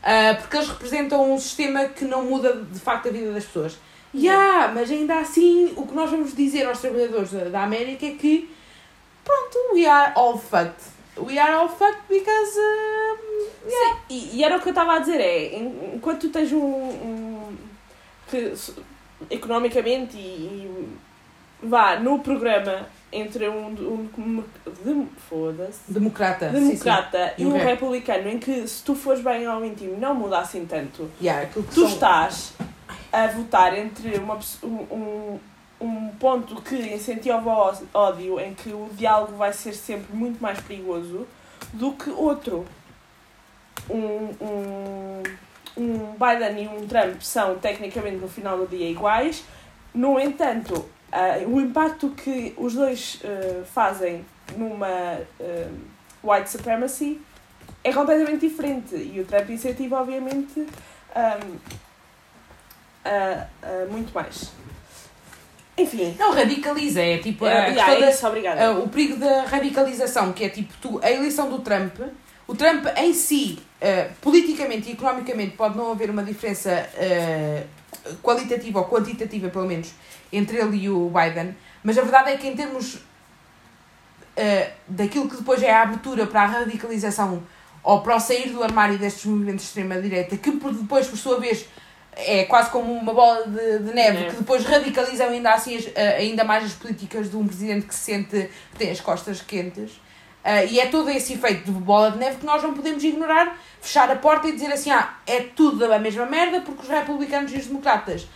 ah, 0.03 0.35
porque 0.39 0.55
eles 0.57 0.69
representam 0.69 1.33
um 1.33 1.39
sistema 1.39 1.85
que 1.85 2.05
não 2.05 2.23
muda 2.23 2.53
de 2.53 2.79
facto 2.79 3.09
a 3.09 3.11
vida 3.11 3.31
das 3.31 3.43
pessoas. 3.45 3.75
Yeah, 4.13 4.71
mas 4.73 4.89
ainda 4.91 5.19
assim 5.19 5.73
o 5.75 5.85
que 5.87 5.93
nós 5.95 6.09
vamos 6.11 6.35
dizer 6.35 6.65
aos 6.67 6.79
trabalhadores 6.79 7.31
da, 7.31 7.45
da 7.45 7.63
América 7.63 8.05
é 8.05 8.11
que 8.11 8.49
pronto, 9.23 9.57
we 9.73 9.85
are 9.85 10.13
all 10.15 10.37
fucked. 10.37 10.93
We 11.17 11.39
are 11.39 11.53
all 11.55 11.67
fucked 11.67 12.03
because 12.07 12.57
um, 12.59 13.69
Sim, 13.69 13.95
e, 14.09 14.37
e 14.37 14.43
era 14.43 14.57
o 14.57 14.61
que 14.61 14.67
eu 14.67 14.71
estava 14.71 14.93
a 14.93 14.99
dizer, 14.99 15.19
é, 15.19 15.55
en- 15.57 15.95
enquanto 15.95 16.21
tu 16.21 16.29
tens 16.29 16.51
um, 16.53 16.59
um 16.63 17.57
que 18.29 18.53
economicamente 19.29 20.17
e, 20.17 20.19
e 21.61 21.67
vá 21.67 21.99
no 21.99 22.19
programa 22.19 22.87
entre 23.11 23.47
um, 23.47 23.67
um, 23.67 24.43
um 24.85 25.07
foda-se, 25.29 25.91
democrata. 25.91 26.49
democrata 26.49 27.33
sim. 27.37 27.43
e 27.43 27.45
um 27.45 27.55
Ok. 27.55 27.65
republicano 27.65 28.29
em 28.29 28.37
que 28.39 28.67
se 28.67 28.83
tu 28.83 28.93
fores 28.93 29.21
bem 29.21 29.45
ao 29.45 29.63
íntimo 29.63 29.97
não 29.97 30.13
muda 30.13 30.39
assim 30.39 30.65
tanto, 30.65 31.09
Yeah, 31.21 31.49
tu 31.53 31.63
são- 31.71 31.87
estás 31.87 32.53
a 33.11 33.27
votar 33.27 33.77
entre 33.77 34.17
uma, 34.17 34.37
um, 34.63 35.39
um, 35.79 36.09
ponto 36.19 36.61
que 36.61 36.75
incentiva 36.75 37.37
o 37.37 37.73
ódio, 37.93 38.39
em 38.39 38.53
que 38.53 38.69
o 38.69 38.89
diálogo 38.93 39.37
vai 39.37 39.53
ser 39.53 39.73
sempre 39.73 40.13
muito 40.13 40.41
mais 40.41 40.59
perigoso, 40.59 41.25
do 41.71 41.93
que 41.93 42.09
outro. 42.09 42.65
Um, 43.89 44.29
um, 44.41 45.23
um 45.77 46.13
Biden 46.13 46.63
e 46.63 46.67
um 46.67 46.87
Trump 46.87 47.21
são 47.21 47.57
tecnicamente 47.57 48.17
no 48.17 48.27
final 48.27 48.57
do 48.57 48.67
dia 48.67 48.89
iguais, 48.89 49.43
no 49.93 50.19
entanto, 50.19 50.85
ah, 51.11 51.37
o 51.47 51.59
impacto 51.61 52.09
que 52.09 52.53
os 52.57 52.73
dois 52.73 53.19
ah, 53.23 53.63
fazem 53.65 54.25
numa 54.57 54.87
ah, 54.87 55.67
white 56.23 56.49
supremacy 56.49 57.21
é 57.83 57.93
completamente 57.93 58.47
diferente 58.47 58.95
e 58.95 59.19
o 59.19 59.25
Trump 59.25 59.49
incentiva, 59.49 59.99
obviamente, 60.01 60.65
ah, 61.13 61.39
ah, 63.05 63.47
ah, 63.63 63.85
muito 63.89 64.13
mais. 64.13 64.51
Enfim, 65.77 66.15
Não, 66.17 66.33
radicaliza, 66.33 67.01
é 67.01 67.17
tipo 67.17 67.43
a 67.43 67.49
é, 67.51 67.65
questão 67.65 67.83
yeah, 67.85 67.99
da- 67.99 68.05
é 68.07 68.09
isso, 68.09 68.27
obrigada. 68.27 68.71
Uh, 68.71 68.83
o 68.85 68.89
perigo 68.89 69.17
da 69.17 69.43
radicalização, 69.43 70.31
que 70.31 70.45
é 70.45 70.49
tipo 70.49 70.73
tu, 70.81 70.99
a 71.03 71.11
eleição 71.11 71.49
do 71.49 71.59
Trump, 71.59 71.93
o 72.47 72.55
Trump 72.55 72.85
em 72.95 73.13
si, 73.13 73.59
uh, 73.85 74.13
politicamente 74.21 74.89
e 74.89 74.93
economicamente, 74.93 75.55
pode 75.55 75.77
não 75.77 75.91
haver 75.91 76.09
uma 76.09 76.23
diferença 76.23 76.89
uh, 76.95 78.15
qualitativa 78.21 78.79
ou 78.79 78.85
quantitativa, 78.85 79.49
pelo 79.49 79.65
menos, 79.67 79.91
entre 80.31 80.57
ele 80.57 80.77
e 80.77 80.89
o 80.89 81.09
Biden, 81.09 81.55
mas 81.83 81.97
a 81.97 82.01
verdade 82.01 82.31
é 82.31 82.37
que 82.37 82.47
em 82.47 82.55
termos 82.55 82.95
uh, 82.95 84.71
daquilo 84.87 85.29
que 85.29 85.37
depois 85.37 85.61
é 85.63 85.71
a 85.71 85.81
abertura 85.83 86.25
para 86.27 86.41
a 86.43 86.45
radicalização 86.45 87.43
ou 87.83 88.01
para 88.01 88.15
o 88.15 88.19
sair 88.19 88.49
do 88.49 88.63
armário 88.63 88.97
destes 88.97 89.25
movimentos 89.25 89.61
de 89.65 89.67
extrema-direita, 89.69 90.37
que 90.37 90.51
depois, 90.51 91.05
por 91.07 91.17
sua 91.17 91.39
vez, 91.39 91.65
é 92.17 92.45
quase 92.45 92.71
como 92.71 92.91
uma 92.91 93.13
bola 93.13 93.45
de, 93.45 93.79
de 93.79 93.93
neve, 93.93 94.23
É. 94.25 94.29
que 94.29 94.35
depois 94.37 94.65
radicalizam 94.65 95.27
ainda, 95.29 95.53
assim, 95.53 95.75
as- 95.77 95.89
eh, 95.93 96.17
ainda 96.17 96.43
mais 96.43 96.63
as 96.63 96.73
políticas 96.73 97.29
de 97.29 97.37
um 97.37 97.45
presidente 97.45 97.85
que 97.85 97.93
se 97.93 97.99
sente 98.11 98.49
que 98.71 98.77
tem 98.79 98.89
as 98.89 98.99
costas 99.01 99.39
quentes. 99.41 99.91
Eh, 100.43 100.65
e 100.67 100.79
é 100.79 100.87
todo 100.87 101.09
esse 101.11 101.33
efeito 101.33 101.65
de 101.71 101.79
bola 101.79 102.09
de 102.09 102.17
neve 102.17 102.37
que 102.37 102.45
nós 102.45 102.63
não 102.63 102.73
podemos 102.73 103.03
ignorar, 103.03 103.55
fechar 103.85 104.09
a 104.11 104.15
porta 104.15 104.47
e 104.47 104.51
dizer 104.53 104.71
assim: 104.71 104.91
ah, 104.91 105.15
é 105.25 105.41
tudo 105.41 105.85
a 105.91 105.99
mesma 105.99 106.25
merda 106.25 106.61
porque 106.61 106.81
os 106.83 106.89
republicanos 106.89 107.51
e 107.53 107.57
os 107.57 107.67
democratas 107.67 108.27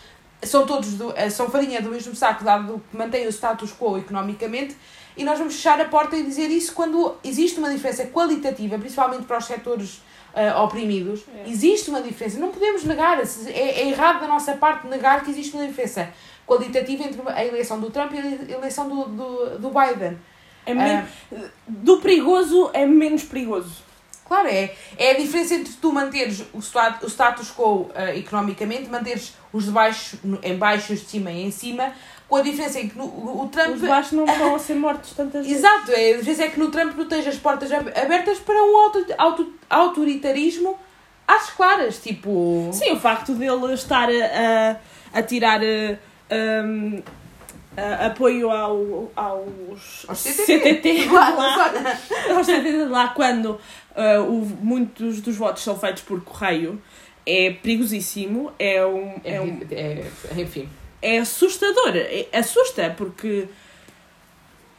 são 0.44 0.66
todos 0.66 0.94
do, 0.94 1.14
eh, 1.18 1.30
são 1.30 1.50
farinha 1.50 1.82
do 1.82 1.90
mesmo 1.90 2.16
saco, 2.16 2.44
dado 2.44 2.82
que 2.90 2.96
mantêm 2.98 3.28
o 3.28 3.30
status 3.32 3.72
quo 3.78 3.98
economicamente. 3.98 4.76
E 5.18 5.24
nós 5.26 5.38
vamos 5.38 5.56
fechar 5.56 5.82
a 5.82 5.86
porta 5.86 6.16
e 6.16 6.24
dizer 6.24 6.50
isso 6.50 6.72
quando 6.74 7.14
existe 7.26 7.60
uma 7.60 7.70
diferença 7.70 8.06
qualitativa, 8.06 8.78
principalmente 8.78 9.24
para 9.26 9.38
os 9.38 9.46
setores 9.46 10.02
eh, 10.34 10.54
oprimidos. 10.56 11.26
É. 11.36 11.50
Existe 11.50 11.90
uma 11.90 12.02
diferença. 12.02 12.40
Não 12.40 12.50
podemos 12.52 12.86
negar. 12.86 13.20
É, 13.20 13.52
é 13.52 13.90
errado 13.90 14.22
da 14.22 14.28
nossa 14.28 14.54
parte 14.54 14.88
negar 14.88 15.24
que 15.26 15.32
existe 15.32 15.54
uma 15.58 15.68
diferença 15.68 16.10
qualitativa 16.48 17.04
entre 17.04 17.22
a 17.26 17.44
eleição 17.46 17.80
do 17.82 17.90
Trump 17.90 18.14
e 18.14 18.18
a 18.54 18.58
eleição 18.58 18.88
do, 18.88 19.06
do, 19.10 19.60
do 19.60 19.70
Biden. 19.70 20.18
É 20.66 20.74
men- 20.74 21.06
Do 21.68 21.98
perigoso 22.00 22.70
é 22.74 22.86
menos 22.86 23.24
perigoso. 23.24 23.89
Claro, 24.30 24.48
é. 24.48 24.72
É 24.96 25.12
a 25.12 25.18
diferença 25.18 25.56
entre 25.56 25.74
tu 25.82 25.92
manteres 25.92 26.44
o, 26.54 26.60
stat- 26.60 27.04
o 27.04 27.08
status 27.10 27.52
quo 27.52 27.90
eh, 27.96 28.18
economicamente, 28.20 28.88
manteres 28.88 29.34
os 29.52 29.66
de 29.66 29.72
baixo 29.72 30.18
em 30.44 30.56
baixo, 30.56 30.94
os 30.94 31.02
de 31.02 31.08
cima 31.08 31.32
em 31.32 31.50
cima, 31.52 31.92
com 32.30 32.36
a 32.36 32.42
diferença 32.44 32.80
em 32.80 32.88
que 32.88 32.96
no, 32.96 33.06
o, 33.06 33.50
Trump. 33.52 33.76
Os 33.76 33.82
baixos 33.82 34.12
não 34.12 34.26
estão 34.26 34.54
a 34.56 34.60
ser 34.60 34.76
mortos 34.76 35.14
tantas 35.14 35.44
vezes. 35.46 35.58
Exato, 35.64 35.92
é, 35.92 36.14
a 36.14 36.18
diferença 36.18 36.44
é 36.44 36.48
que 36.50 36.60
no 36.60 36.70
Trump 36.70 36.94
tu 36.96 37.06
tens 37.06 37.26
as 37.26 37.38
portas 37.38 37.72
ab- 37.72 37.92
abertas 38.00 38.38
para 38.38 38.64
um 38.64 38.78
auto, 38.78 39.04
auto, 39.18 39.54
autoritarismo 39.68 40.78
às 41.28 41.50
claras, 41.50 41.98
tipo. 41.98 42.70
Sim, 42.72 42.92
o 42.94 43.00
facto 43.00 43.34
dele 43.34 43.74
estar 43.74 44.10
a, 44.10 44.76
a, 45.14 45.20
a 45.20 45.24
tirar 45.24 45.62
eh, 45.64 45.98
um, 46.32 47.02
a- 47.80 48.06
apoio 48.08 48.50
ao, 48.52 49.12
aos 49.16 50.06
Aos 50.08 50.20
CTT 50.20 51.06
Lá, 51.12 51.30
lá, 51.30 51.56
lá. 51.72 52.00
aos 52.36 52.46
CTT 52.48 52.86
lá 52.90 53.10
quando 53.10 53.60
eh, 53.96 54.20
o- 54.20 54.48
muitos 54.62 55.22
dos 55.22 55.36
votos 55.36 55.64
são 55.64 55.78
feitos 55.80 56.02
por 56.04 56.22
correio 56.24 56.82
é 57.26 57.52
perigosíssimo, 57.62 58.52
é 58.58 58.84
um, 58.86 59.20
é 59.24 59.40
um 59.42 59.60
É, 59.72 60.04
enfim. 60.36 60.68
é 61.02 61.20
assustador, 61.20 61.92
é- 61.96 62.28
assusta 62.34 62.94
porque 62.98 63.48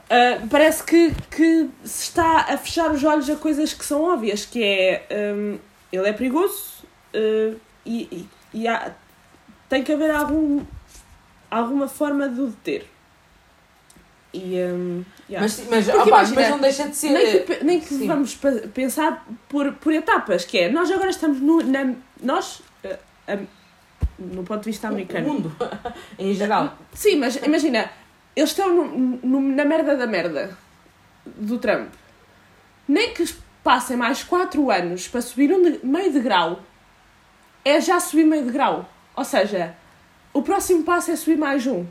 ah, 0.08 0.40
parece 0.50 0.82
que, 0.82 1.12
que 1.30 1.68
se 1.84 2.04
está 2.04 2.40
a 2.52 2.56
fechar 2.58 2.90
os 2.90 3.04
olhos 3.04 3.28
a 3.30 3.36
coisas 3.36 3.72
que 3.72 3.84
são 3.84 4.02
óbvias, 4.02 4.44
que 4.44 4.62
é 4.64 5.06
hum, 5.34 5.58
ele 5.92 6.08
é 6.08 6.12
perigoso 6.12 6.84
ah, 7.14 7.54
e, 7.86 8.02
e, 8.10 8.28
e 8.62 8.68
há- 8.68 8.92
tem 9.68 9.84
que 9.84 9.92
haver 9.92 10.10
algum, 10.10 10.62
alguma 11.50 11.88
forma 11.88 12.28
de 12.28 12.40
o 12.40 12.46
deter. 12.46 12.86
E, 14.32 14.54
um, 14.62 15.04
yeah. 15.28 15.40
Mas, 15.40 15.66
mas, 15.68 15.86
Porque 15.86 15.98
opa, 15.98 16.08
imagina, 16.08 16.40
mas 16.40 16.50
não 16.50 16.58
deixa 16.60 16.88
de 16.88 16.94
ser. 16.96 17.10
nem 17.10 17.44
que, 17.44 17.64
nem 17.64 17.80
que 17.80 18.06
vamos 18.06 18.38
pensar 18.72 19.26
por, 19.48 19.72
por 19.74 19.92
etapas, 19.92 20.44
que 20.44 20.56
é, 20.58 20.70
nós 20.70 20.88
agora 20.90 21.10
estamos 21.10 21.40
no, 21.40 21.60
na, 21.64 21.94
nós, 22.22 22.62
eh, 22.84 22.96
am- 23.26 23.46
no 24.18 24.44
ponto 24.44 24.60
de 24.62 24.70
vista 24.70 24.86
o 24.86 24.90
americano, 24.92 25.26
mundo, 25.32 25.56
em 26.16 26.32
geral. 26.32 26.78
Sim, 26.94 27.16
mas 27.16 27.34
imagina, 27.36 27.90
eles 28.36 28.50
estão 28.50 28.72
no- 28.72 29.18
no- 29.20 29.40
na 29.56 29.64
merda 29.64 29.96
da 29.96 30.06
merda 30.06 30.56
do 31.26 31.58
Trump. 31.58 31.88
Nem 32.86 33.12
que 33.12 33.24
passem 33.64 33.96
mais 33.96 34.22
4 34.22 34.70
anos 34.70 35.08
para 35.08 35.20
subir 35.22 35.52
um 35.52 35.60
de- 35.60 35.80
meio 35.84 36.12
de 36.12 36.20
grau, 36.20 36.60
é 37.64 37.80
já 37.80 37.98
subir 37.98 38.24
meio 38.24 38.44
de 38.44 38.52
grau. 38.52 38.88
Ou 39.16 39.24
seja, 39.24 39.74
o 40.32 40.42
próximo 40.42 40.82
passo 40.84 41.10
é 41.10 41.16
subir 41.16 41.36
mais 41.38 41.66
um. 41.66 41.84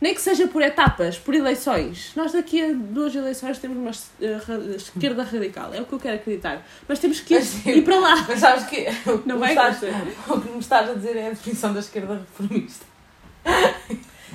Nem 0.00 0.14
que 0.14 0.20
seja 0.20 0.46
por 0.48 0.60
etapas, 0.60 1.18
por 1.18 1.34
eleições. 1.34 2.12
Nós 2.14 2.32
daqui 2.32 2.62
a 2.62 2.72
duas 2.74 3.14
eleições 3.14 3.58
temos 3.58 3.78
uma 3.78 3.90
eh, 4.20 4.76
esquerda 4.76 5.22
radical. 5.22 5.72
É 5.72 5.80
o 5.80 5.86
que 5.86 5.92
eu 5.94 5.98
quero 5.98 6.16
acreditar. 6.16 6.62
Mas 6.86 6.98
temos 6.98 7.20
que 7.20 7.34
ir, 7.34 7.38
Mas, 7.38 7.66
ir 7.66 7.82
para 7.82 7.98
lá. 8.00 8.24
Mas 8.28 8.40
sabes 8.40 8.64
que 8.66 8.86
o 9.06 9.18
que, 9.18 9.28
Não 9.28 9.36
me 9.36 9.40
vai 9.40 9.50
estás, 9.50 9.78
o 10.28 10.40
que 10.40 10.50
me 10.50 10.58
estás 10.58 10.90
a 10.90 10.94
dizer 10.94 11.16
é 11.16 11.26
a 11.28 11.30
definição 11.30 11.72
da 11.72 11.80
esquerda 11.80 12.14
reformista. 12.16 12.84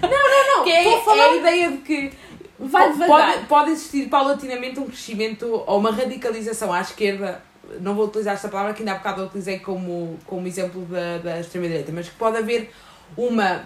Não, 0.01 0.63
Que 0.63 0.71
é, 0.71 0.95
a 0.95 1.01
falar... 1.01 1.17
é 1.17 1.29
a 1.29 1.35
ideia 1.35 1.71
de 1.71 1.77
que 1.79 2.11
Vai 2.57 2.91
devagar. 2.91 3.33
pode, 3.33 3.45
pode 3.47 3.71
existir 3.71 4.09
paulatinamente 4.09 4.79
um 4.79 4.85
crescimento 4.85 5.63
ou 5.67 5.79
uma 5.79 5.91
radicalização 5.91 6.73
à 6.73 6.81
esquerda. 6.81 7.41
Não 7.79 7.95
vou 7.95 8.07
utilizar 8.07 8.33
esta 8.33 8.49
palavra 8.49 8.73
que 8.73 8.81
ainda 8.81 8.93
há 8.93 8.95
bocado 8.95 9.21
eu 9.21 9.25
utilizei 9.27 9.59
como, 9.59 10.17
como 10.25 10.47
exemplo 10.47 10.81
da, 10.85 11.19
da 11.19 11.39
extrema-direita, 11.39 11.91
mas 11.93 12.09
que 12.09 12.15
pode 12.15 12.37
haver 12.37 12.71
uma, 13.17 13.65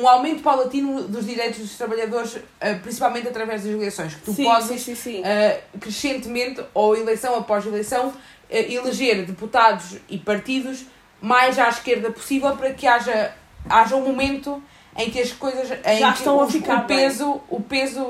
um 0.00 0.08
aumento 0.08 0.42
paulatino 0.42 1.02
dos 1.08 1.26
direitos 1.26 1.58
dos 1.60 1.76
trabalhadores, 1.76 2.38
eh, 2.60 2.74
principalmente 2.76 3.28
através 3.28 3.62
das 3.62 3.72
eleições. 3.72 4.14
Que 4.14 4.20
tu 4.22 4.32
sim, 4.32 4.44
podes 4.44 4.80
sim, 4.82 4.94
sim, 4.94 5.20
uh, 5.20 5.78
crescentemente, 5.78 6.62
ou 6.72 6.96
eleição 6.96 7.34
após 7.36 7.66
eleição, 7.66 8.08
uh, 8.08 8.14
eleger 8.50 9.26
deputados 9.26 9.98
e 10.08 10.16
partidos 10.18 10.86
mais 11.20 11.58
à 11.58 11.68
esquerda 11.68 12.10
possível 12.10 12.56
para 12.56 12.72
que 12.72 12.86
haja, 12.86 13.34
haja 13.68 13.96
um 13.96 14.02
momento 14.02 14.62
em 14.96 15.10
que 15.10 15.20
as 15.20 15.30
coisas 15.32 15.70
em 15.84 15.98
Já 15.98 16.12
que 16.12 16.18
estão 16.18 16.40
a 16.40 16.44
os- 16.44 16.52
ficar 16.52 16.84
o 16.84 16.86
peso, 16.86 17.40
o 17.50 17.60
peso 17.60 18.04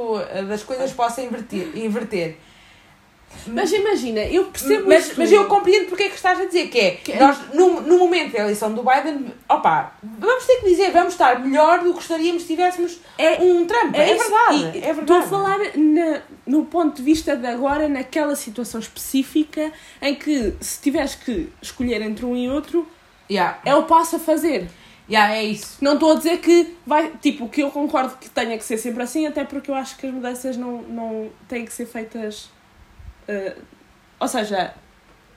das 0.49 0.63
coisas 0.63 0.93
possa 0.93 1.21
inverter. 1.21 1.77
inverter. 1.77 2.39
Mas 3.47 3.73
imagina, 3.73 4.21
eu 4.21 4.45
percebo 4.47 4.89
Mas, 4.89 5.17
mas 5.17 5.31
eu 5.33 5.45
compreendo 5.47 5.87
porque 5.89 6.05
é 6.05 6.09
que 6.09 6.15
estás 6.17 6.41
a 6.41 6.45
dizer 6.45 6.69
que 6.69 6.79
é, 6.79 6.91
Que 6.93 7.13
é- 7.13 7.19
nós 7.21 7.39
no, 7.55 7.81
no 7.81 7.99
momento 7.99 8.33
da 8.33 8.41
eleição 8.41 8.73
do 8.73 8.83
Biden, 8.83 9.33
opa, 9.49 9.93
vamos 10.03 10.45
ter 10.47 10.57
que 10.61 10.67
dizer, 10.71 10.91
vamos 10.93 11.15
estar 11.15 11.41
melhor 11.41 11.79
do 11.81 11.87
que 11.91 11.95
gostaríamos 11.95 12.43
se 12.43 12.49
tivéssemos 12.49 12.99
É- 13.19 13.41
um 13.43 13.67
Trump. 13.67 13.95
É, 13.95 14.15
isso. 14.15 14.25
verdade, 14.25 14.57
E 14.57 14.67
é 14.79 14.93
verdade. 14.93 15.01
Estou 15.01 15.17
a 15.19 15.23
falar 15.23 15.59
na- 15.77 16.23
no 16.47 16.65
ponto 16.67 16.97
de 16.97 17.03
vista 17.03 17.37
de 17.37 17.47
agora, 17.47 17.89
naquela 17.89 18.35
situação 18.37 18.81
específica 18.81 19.73
em 20.03 20.15
que 20.15 20.55
se 20.61 20.81
tiveres 20.81 21.15
que 21.15 21.49
escolher 21.61 22.01
entre 22.03 22.25
um 22.27 22.37
e 22.37 22.49
outro, 22.49 22.87
Yeah, 23.31 23.59
é 23.65 23.75
o 23.75 23.83
passo 23.83 24.17
a 24.17 24.19
fazer. 24.21 24.69
yeah, 25.11 25.35
é 25.35 25.43
isso. 25.45 25.79
Não 25.81 25.95
estou 25.95 26.13
a 26.13 26.15
dizer 26.15 26.39
que 26.39 26.75
vai, 26.87 27.11
tipo, 27.21 27.49
que 27.49 27.61
eu 27.63 27.71
concordo 27.73 28.17
que 28.21 28.31
tenha 28.31 28.57
que 28.57 28.65
ser 28.65 28.79
sempre 28.79 29.03
assim, 29.03 29.27
até 29.27 29.43
porque 29.45 29.69
eu 29.71 29.75
acho 29.75 29.97
que 29.97 30.07
as 30.07 30.13
mudanças 30.13 30.57
não, 30.57 30.83
não 30.83 31.29
têm 31.49 31.65
que 31.65 31.73
ser 31.73 31.87
feitas. 31.87 32.49
Eh, 33.29 33.57
ou 34.21 34.29
seja, 34.29 34.75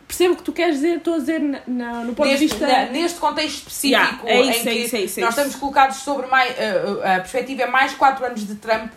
percebo 0.08 0.34
o 0.34 0.38
que 0.38 0.44
tu 0.44 0.52
queres 0.54 0.76
dizer, 0.76 0.98
estou 0.98 1.16
a 1.16 1.18
dizer 1.20 1.40
na, 1.40 1.60
na- 1.68 2.04
no 2.04 2.14
ponto 2.16 2.28
neste, 2.28 2.46
de 2.48 2.52
vista. 2.54 2.68
na- 2.68 2.86
neste 2.88 3.20
contexto 3.20 3.58
específico 3.58 3.88
Yeah, 4.02 4.22
é 4.26 4.42
isso, 4.42 4.60
em 4.60 4.64
que 4.64 4.70
é 4.70 4.74
isso, 4.74 4.96
é 4.96 5.00
isso, 5.02 5.20
é 5.20 5.24
nós 5.24 5.30
estamos 5.38 5.56
colocados 5.56 5.98
sobre 5.98 6.28
mais, 6.28 6.54
a, 6.60 7.16
a 7.16 7.20
perspectiva 7.20 7.64
é 7.64 7.68
mais 7.68 7.94
4 7.94 8.26
anos 8.26 8.48
de 8.48 8.56
Trump, 8.56 8.94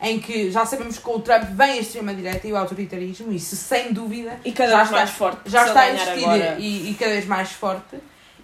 em 0.00 0.20
que 0.20 0.50
já 0.50 0.64
sabemos 0.66 0.96
que 0.98 1.02
com 1.02 1.16
o 1.16 1.20
Trump 1.20 1.44
vem 1.52 1.70
a 1.72 1.76
extrema-direita 1.78 2.46
e 2.46 2.52
o 2.52 2.56
autoritarismo, 2.56 3.32
isso 3.32 3.56
sem 3.56 3.92
dúvida 3.92 4.38
E 4.44 4.52
cada 4.52 4.76
vez 4.76 4.82
está- 4.88 4.96
mais 4.98 5.10
forte. 5.10 5.40
já 5.46 5.66
está 5.66 5.80
a 5.80 5.88
ele 5.88 5.96
ganhar 5.98 6.10
existir 6.12 6.24
agora. 6.30 6.56
e, 6.58 6.90
e 6.90 6.94
cada 6.94 7.12
vez 7.12 7.26
mais 7.26 7.50
forte. 7.52 7.96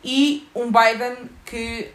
E 0.05 0.49
um 0.55 0.71
Biden 0.73 1.17
que. 1.45 1.89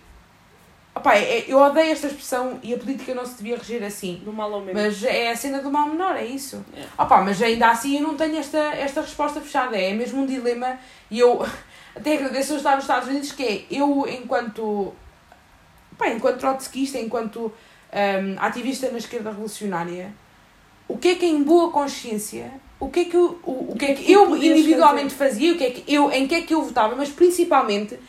Opá, 0.98 1.16
é- 1.16 1.46
eu 1.48 1.60
odeio 1.60 1.92
esta 1.92 2.08
expressão 2.08 2.60
e 2.64 2.74
a 2.74 2.78
política 2.78 3.14
não 3.14 3.24
se 3.26 3.36
devia 3.38 3.56
reger 3.58 3.84
assim. 3.84 4.20
Do 4.26 4.34
mal 4.34 4.52
ao 4.52 4.62
menos. 4.62 4.82
Mas 4.82 5.04
é 5.04 5.30
a 5.32 5.36
cena 5.36 5.60
do 5.62 5.70
mal 5.70 5.88
menor, 5.88 6.16
é 6.16 6.26
isso. 6.26 6.66
É. 6.76 6.84
Opa, 7.02 7.22
mas 7.22 7.40
ainda 7.42 7.70
assim 7.70 7.98
eu 7.98 8.02
não 8.04 8.16
tenho 8.16 8.36
esta, 8.38 8.58
esta 8.58 9.02
resposta 9.02 9.40
fechada. 9.40 9.78
É 9.78 9.94
mesmo 9.94 10.24
um 10.24 10.26
dilema 10.26 10.80
e 11.12 11.20
eu 11.20 11.46
até 11.96 12.14
agradeço 12.16 12.54
eu 12.54 12.58
estar 12.58 12.74
nos 12.76 12.84
Estados 12.86 13.08
Unidos, 13.10 13.32
que 13.32 13.44
é 13.44 13.66
eu 13.70 14.08
enquanto 14.10 14.92
pá, 15.98 16.10
enquanto 16.10 16.40
trotskista, 16.40 16.98
enquanto 16.98 17.40
hum, 17.46 18.36
ativista 18.40 18.90
na 18.92 18.98
esquerda 18.98 19.30
revolucionária, 19.30 20.12
o 20.88 20.98
que 20.98 21.10
é 21.10 21.16
que 21.16 21.26
em 21.26 21.44
boa 21.44 21.72
consciência, 21.72 22.52
o 22.80 22.90
que 22.90 23.02
é 23.02 23.06
que, 23.06 23.16
eu- 23.18 23.40
o, 23.44 23.72
o 23.74 23.76
que 23.78 23.86
é 23.86 23.94
que 23.94 24.04
tu 24.06 24.12
eu 24.12 24.28
podias 24.28 24.58
individualmente 24.58 25.14
fazia, 25.14 25.54
o 25.54 25.58
que 25.58 25.64
é 25.64 25.72
que 25.72 25.94
eu, 25.94 26.12
em 26.12 26.28
que 26.28 26.36
é 26.36 26.42
que 26.42 26.54
eu 26.54 26.64
votava, 26.64 26.96
mas 26.96 27.10
principalmente 27.10 28.00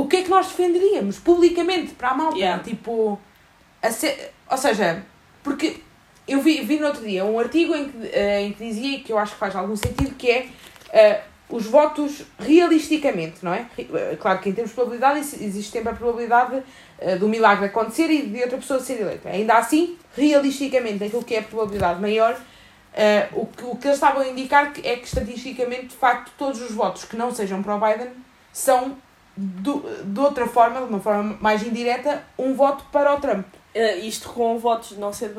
o 0.00 0.06
que 0.06 0.16
é 0.16 0.22
que 0.22 0.30
nós 0.30 0.46
defenderíamos 0.48 1.18
publicamente 1.18 1.92
para 1.94 2.10
a 2.10 2.14
malta. 2.14 2.36
Yeah. 2.38 2.62
Tipo, 2.62 3.18
a 3.82 3.90
se- 3.90 4.30
ou 4.50 4.56
seja, 4.58 5.02
porque 5.42 5.78
eu 6.28 6.40
vi, 6.40 6.60
vi 6.62 6.78
no 6.78 6.86
outro 6.86 7.02
dia 7.04 7.24
um 7.24 7.38
artigo 7.38 7.74
em 7.74 7.88
que, 7.88 8.06
eh, 8.12 8.42
em 8.42 8.52
que 8.52 8.64
dizia, 8.64 9.00
que 9.00 9.12
eu 9.12 9.18
acho 9.18 9.32
que 9.32 9.38
faz 9.38 9.54
algum 9.56 9.76
sentido, 9.76 10.14
que 10.16 10.30
é 10.30 10.48
eh, 10.92 11.20
os 11.48 11.66
votos 11.66 12.22
realisticamente, 12.38 13.36
não 13.44 13.54
é? 13.54 13.66
Eh, 13.78 14.16
Claro 14.20 14.40
que 14.40 14.48
em 14.48 14.52
termos 14.52 14.70
de 14.70 14.74
probabilidade 14.74 15.20
exi- 15.20 15.44
existe 15.44 15.70
sempre 15.72 15.90
a 15.92 15.94
probabilidade 15.94 16.62
eh, 16.98 17.16
do 17.16 17.28
milagre 17.28 17.66
acontecer 17.66 18.10
e 18.10 18.22
de 18.26 18.40
outra 18.42 18.58
pessoa 18.58 18.80
ser 18.80 19.00
eleita. 19.00 19.28
Ainda 19.28 19.54
assim, 19.54 19.96
realisticamente, 20.16 21.04
aquilo 21.04 21.22
que 21.22 21.34
é 21.34 21.38
a 21.40 21.42
probabilidade 21.42 22.00
maior, 22.00 22.36
eh, 22.94 23.28
o, 23.32 23.46
que, 23.46 23.64
o 23.64 23.76
que 23.76 23.86
eles 23.86 23.96
estavam 23.96 24.22
a 24.22 24.28
indicar 24.28 24.72
é 24.82 24.96
que 24.96 25.06
estatisticamente, 25.06 25.86
de 25.88 25.94
facto, 25.96 26.32
todos 26.38 26.60
os 26.60 26.72
votos 26.72 27.04
que 27.04 27.14
não 27.16 27.32
sejam 27.34 27.62
para 27.62 27.76
o 27.76 27.78
Biden 27.80 28.10
são, 28.52 28.96
do, 29.36 29.80
de 30.04 30.18
outra 30.20 30.46
forma, 30.46 30.80
de 30.80 30.86
uma 30.86 31.00
forma 31.00 31.36
mais 31.40 31.62
indireta, 31.62 32.24
um 32.38 32.54
voto 32.54 32.84
para 32.90 33.14
o 33.14 33.20
Trump. 33.20 33.46
Eh, 33.74 33.98
isto 33.98 34.30
com 34.30 34.58
votos 34.58 34.96
não 34.96 35.12
ser 35.12 35.34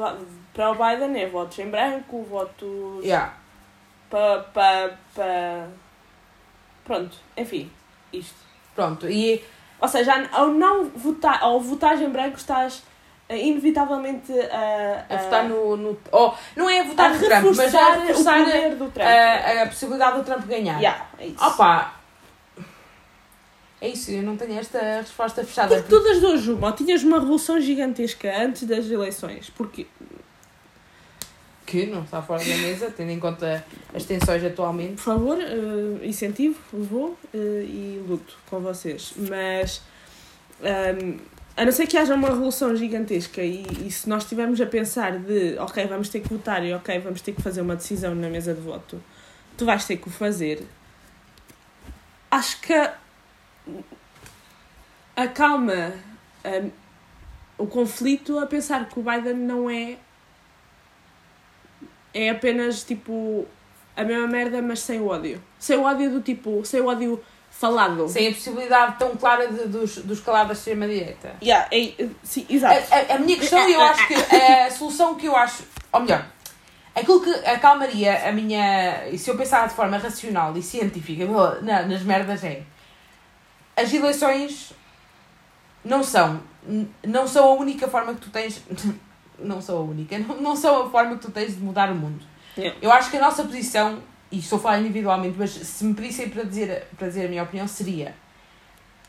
para 0.54 0.72
o 0.72 0.76
Biden, 0.76 1.20
é 1.20 1.28
votos 1.28 1.58
em 1.58 1.70
branco, 1.70 2.24
votos 2.24 3.04
Yeah. 3.04 3.34
para. 4.10 4.44
Pa, 4.54 4.90
pa... 5.16 5.68
Pronto, 6.86 7.18
enfim, 7.36 7.72
isto. 8.14 8.36
Pronto, 8.76 9.10
e 9.10 9.44
Ou 9.82 9.88
seja, 9.88 10.30
ao 10.32 10.48
não 10.50 10.86
votar, 10.86 11.42
ao 11.42 11.60
votar 11.60 12.00
em 12.00 12.10
branco, 12.10 12.38
estás 12.38 12.84
eh, 13.28 13.40
inevitavelmente 13.48 14.32
a, 14.32 15.06
a 15.10 15.18
votar 15.18 15.44
no. 15.46 15.76
no 15.76 15.98
oh, 16.12 16.32
não 16.56 16.70
é 16.70 16.82
a 16.82 16.84
votar 16.84 17.08
a 17.08 17.14
no 17.16 17.20
Trump, 17.20 17.46
mas 17.56 17.74
a 17.76 17.94
reforçar 17.94 18.06
reforçar 18.06 18.42
o 18.42 18.46
poder 18.46 18.76
do 18.76 18.92
Trump. 18.92 19.08
a, 19.08 19.64
a 19.64 19.66
possibilidade 19.66 20.18
do 20.18 20.24
Trump 20.24 20.46
ganhar. 20.46 20.78
Yeah, 20.78 21.08
é 21.18 21.28
isso. 21.28 21.44
Opa! 21.44 21.97
É 23.80 23.90
isso, 23.90 24.10
eu 24.12 24.24
não 24.24 24.36
tenho 24.36 24.58
esta 24.58 24.80
resposta 25.02 25.44
fechada. 25.44 25.76
Porque 25.76 25.90
tu 25.90 26.04
das 26.04 26.20
duas, 26.20 26.48
uma, 26.48 26.72
tinhas 26.72 27.04
uma 27.04 27.20
revolução 27.20 27.62
gigantesca 27.62 28.32
antes 28.44 28.64
das 28.64 28.90
eleições, 28.90 29.52
porque 29.56 29.86
Que 31.66 31.86
não 31.86 32.04
está 32.04 32.22
fora 32.22 32.40
da 32.44 32.58
mesa, 32.58 32.90
tendo 32.90 33.12
em 33.12 33.20
conta 33.20 33.64
as 33.94 34.04
tensões 34.06 34.44
atualmente. 34.44 34.94
por 34.96 35.04
favor, 35.04 35.38
eh, 35.40 36.06
incentivo, 36.08 36.58
vou 36.74 37.18
eh, 37.34 37.38
e 37.66 38.04
luto 38.08 38.36
com 38.50 38.60
vocês. 38.62 39.14
Mas 39.30 39.82
ehm, 40.64 41.18
a 41.56 41.64
não 41.66 41.72
ser 41.72 41.86
que 41.86 41.98
haja 41.98 42.16
uma 42.16 42.30
revolução 42.30 42.76
gigantesca 42.76 43.44
e, 43.44 43.64
e 43.86 43.92
se 43.92 44.08
nós 44.10 44.24
estivermos 44.24 44.60
a 44.62 44.66
pensar 44.66 45.20
de 45.20 45.56
ok, 45.60 45.86
vamos 45.86 46.10
ter 46.10 46.22
que 46.22 46.30
votar 46.30 46.66
e 46.66 46.74
ok, 46.74 46.98
vamos 47.00 47.22
ter 47.22 47.34
que 47.34 47.42
fazer 47.44 47.62
uma 47.62 47.76
decisão 47.76 48.16
na 48.16 48.30
mesa 48.30 48.54
de 48.56 48.62
voto, 48.62 49.00
tu 49.56 49.66
vais 49.66 49.86
ter 49.86 49.98
que 49.98 50.08
o 50.08 50.12
fazer. 50.12 50.66
Acho 52.32 52.60
que 52.62 52.74
a- 52.74 52.96
acalma 55.16 55.94
ehm, 56.44 56.70
o 57.58 57.66
conflito 57.68 58.38
a 58.40 58.46
pensar 58.46 58.88
que 58.88 59.00
o 59.00 59.04
Biden 59.04 59.34
não 59.36 59.70
é 59.70 59.98
é 62.14 62.30
apenas 62.30 62.84
tipo 62.84 63.46
a 63.96 64.04
mesma 64.04 64.28
merda, 64.28 64.62
mas 64.62 64.80
sem 64.80 65.00
o 65.02 65.08
ódio. 65.08 65.42
Sem 65.58 65.76
o 65.78 65.84
ódio 65.84 66.12
do 66.12 66.22
tipo, 66.22 66.64
sem 66.66 66.82
o 66.82 66.86
ódio 66.88 67.24
falado. 67.50 68.08
Sem 68.08 68.28
a 68.28 68.32
possibilidade 68.32 68.98
tão 69.00 69.16
clara 69.16 69.48
de, 69.48 69.68
dos, 69.68 69.98
dos 69.98 70.20
calados 70.20 70.50
da 70.50 70.54
extrema-direita. 70.54 71.36
Yeah, 71.42 71.68
é, 71.72 72.08
sim, 72.24 72.46
exato. 72.50 72.94
A, 72.94 73.14
a, 73.14 73.16
a 73.16 73.20
minha 73.20 73.38
questão, 73.38 73.68
eu 73.68 73.82
acho 73.82 74.08
que 74.08 74.14
a 74.14 74.70
solução 74.72 75.16
que 75.16 75.26
eu 75.26 75.36
acho, 75.36 75.64
ou 75.92 76.02
melhor, 76.02 76.26
aquilo 76.96 77.22
que 77.22 77.32
acalmaria 77.48 78.30
a 78.30 78.32
minha. 78.32 79.08
E 79.10 79.18
se 79.18 79.30
eu 79.32 79.38
pensar 79.38 79.68
de 79.68 79.74
forma 79.74 79.98
racional 79.98 80.56
e 80.56 80.62
científica 80.62 81.26
na- 81.64 81.84
nas 81.84 82.04
merdas 82.04 82.44
é. 82.44 82.62
As 83.78 83.94
eleições 83.94 84.74
não 85.86 86.04
são. 86.04 86.42
Não 87.06 87.28
são 87.28 87.48
a 87.48 87.54
única 87.54 87.88
forma 87.88 88.14
que 88.16 88.22
tu 88.22 88.30
tens. 88.30 88.62
Não 89.40 89.62
são 89.62 89.78
a 89.78 89.82
única. 89.82 90.18
Não, 90.18 90.42
não 90.42 90.56
são 90.56 90.88
a 90.88 90.90
forma 90.90 91.16
que 91.16 91.22
tu 91.22 91.32
tens 91.32 91.56
de 91.56 91.62
mudar 91.62 91.92
o 91.92 91.96
mundo. 91.96 92.26
Yeah. 92.58 92.76
Eu 92.82 92.92
acho 92.92 93.12
que 93.12 93.18
a 93.18 93.22
nossa 93.22 93.44
posição, 93.44 94.02
e 94.32 94.40
estou 94.40 94.58
a 94.58 94.62
falar 94.64 94.80
individualmente, 94.80 95.36
mas 95.38 95.52
se 95.52 95.86
me 95.86 95.94
pedissem 95.94 96.28
para 96.28 96.42
dizer, 96.42 96.88
para 96.98 97.08
dizer 97.08 97.28
a 97.28 97.30
minha 97.30 97.44
opinião, 97.44 97.68
seria 97.68 98.16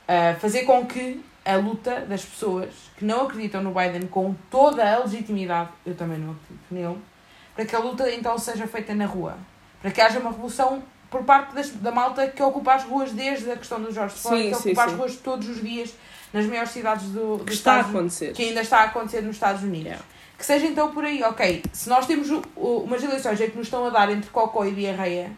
ah, 0.07 0.37
fazer 0.39 0.65
com 0.65 0.87
que 0.87 1.25
a 1.45 1.57
luta 1.57 2.01
das 2.01 2.25
pessoas 2.25 2.69
que 2.99 3.07
não 3.07 3.23
acreditam 3.23 3.63
no 3.63 3.73
Biden 3.73 4.07
com 4.07 4.35
toda 4.51 4.87
a 4.87 4.99
legitimidade, 4.99 5.71
eu 5.87 5.95
também 5.95 6.19
não 6.19 6.33
acredito 6.33 6.67
nele, 6.71 6.99
para 7.55 7.65
que 7.65 7.75
a 7.75 7.79
luta 7.79 8.11
então 8.11 8.37
seja 8.37 8.67
feita 8.67 8.95
na 8.95 9.07
rua. 9.07 9.39
Para 9.81 9.91
que 9.91 10.01
haja 10.01 10.19
uma 10.19 10.31
revolução 10.31 10.83
por 11.11 11.23
parte 11.25 11.55
das, 11.55 11.71
da 11.71 11.91
malta 11.91 12.27
que 12.29 12.43
ocupa 12.43 12.75
as 12.75 12.85
ruas 12.85 13.13
desde 13.13 13.51
a 13.51 13.57
questão 13.57 13.81
do 13.81 13.93
George 13.93 14.15
Floyd, 14.15 14.43
Sim, 14.45 14.51
que 14.51 14.57
sim, 14.57 14.69
ocupa 14.71 14.85
as 14.85 14.91
sim. 14.91 14.97
ruas 14.97 15.17
todos 15.17 15.49
os 15.49 15.61
dias 15.63 15.95
nas 16.33 16.45
maiores 16.47 16.71
cidades 16.71 17.07
do, 17.09 17.39
Que 17.39 17.45
dos 17.47 17.55
está 17.55 17.73
a 17.73 17.77
Estados 17.81 17.97
acontecer. 17.97 18.33
que 18.35 18.43
ainda 18.43 18.61
está 18.61 18.79
a 18.81 18.85
acontecer 18.85 19.23
nos 19.23 19.37
Estados 19.37 19.63
Unidos. 19.63 19.87
Yeah. 19.87 20.05
Que 20.37 20.45
seja 20.47 20.67
então 20.67 20.93
por 20.93 21.05
aí, 21.05 21.23
ok, 21.23 21.63
se 21.73 21.89
nós 21.89 22.07
temos 22.07 22.31
o- 22.31 22.43
o- 22.55 22.83
umas 22.85 23.03
eleições 23.03 23.41
em 23.41 23.51
que 23.51 23.57
nos 23.57 23.67
estão 23.67 23.85
a 23.87 23.91
dar 23.91 24.11
entre 24.11 24.31
cocó 24.31 24.65
e 24.65 24.71
diarreia, 24.73 25.33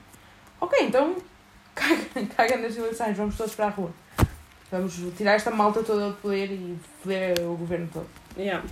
ok, 0.61 0.79
então 0.87 1.15
caga, 1.75 2.27
caga 2.37 2.57
nas 2.59 2.77
eleições, 2.77 3.17
vamos 3.17 3.37
todos 3.37 3.55
para 3.55 3.67
a 3.67 3.71
rua. 3.71 3.91
Vamos 4.71 4.95
tirar 5.17 5.33
esta 5.35 5.51
malta 5.51 5.83
toda 5.83 6.09
do 6.11 6.15
poder 6.17 6.51
e 6.53 6.77
foder 7.03 7.35
o 7.41 7.57
governo 7.57 7.89
todo. 7.93 8.07
Yeah. 8.37 8.63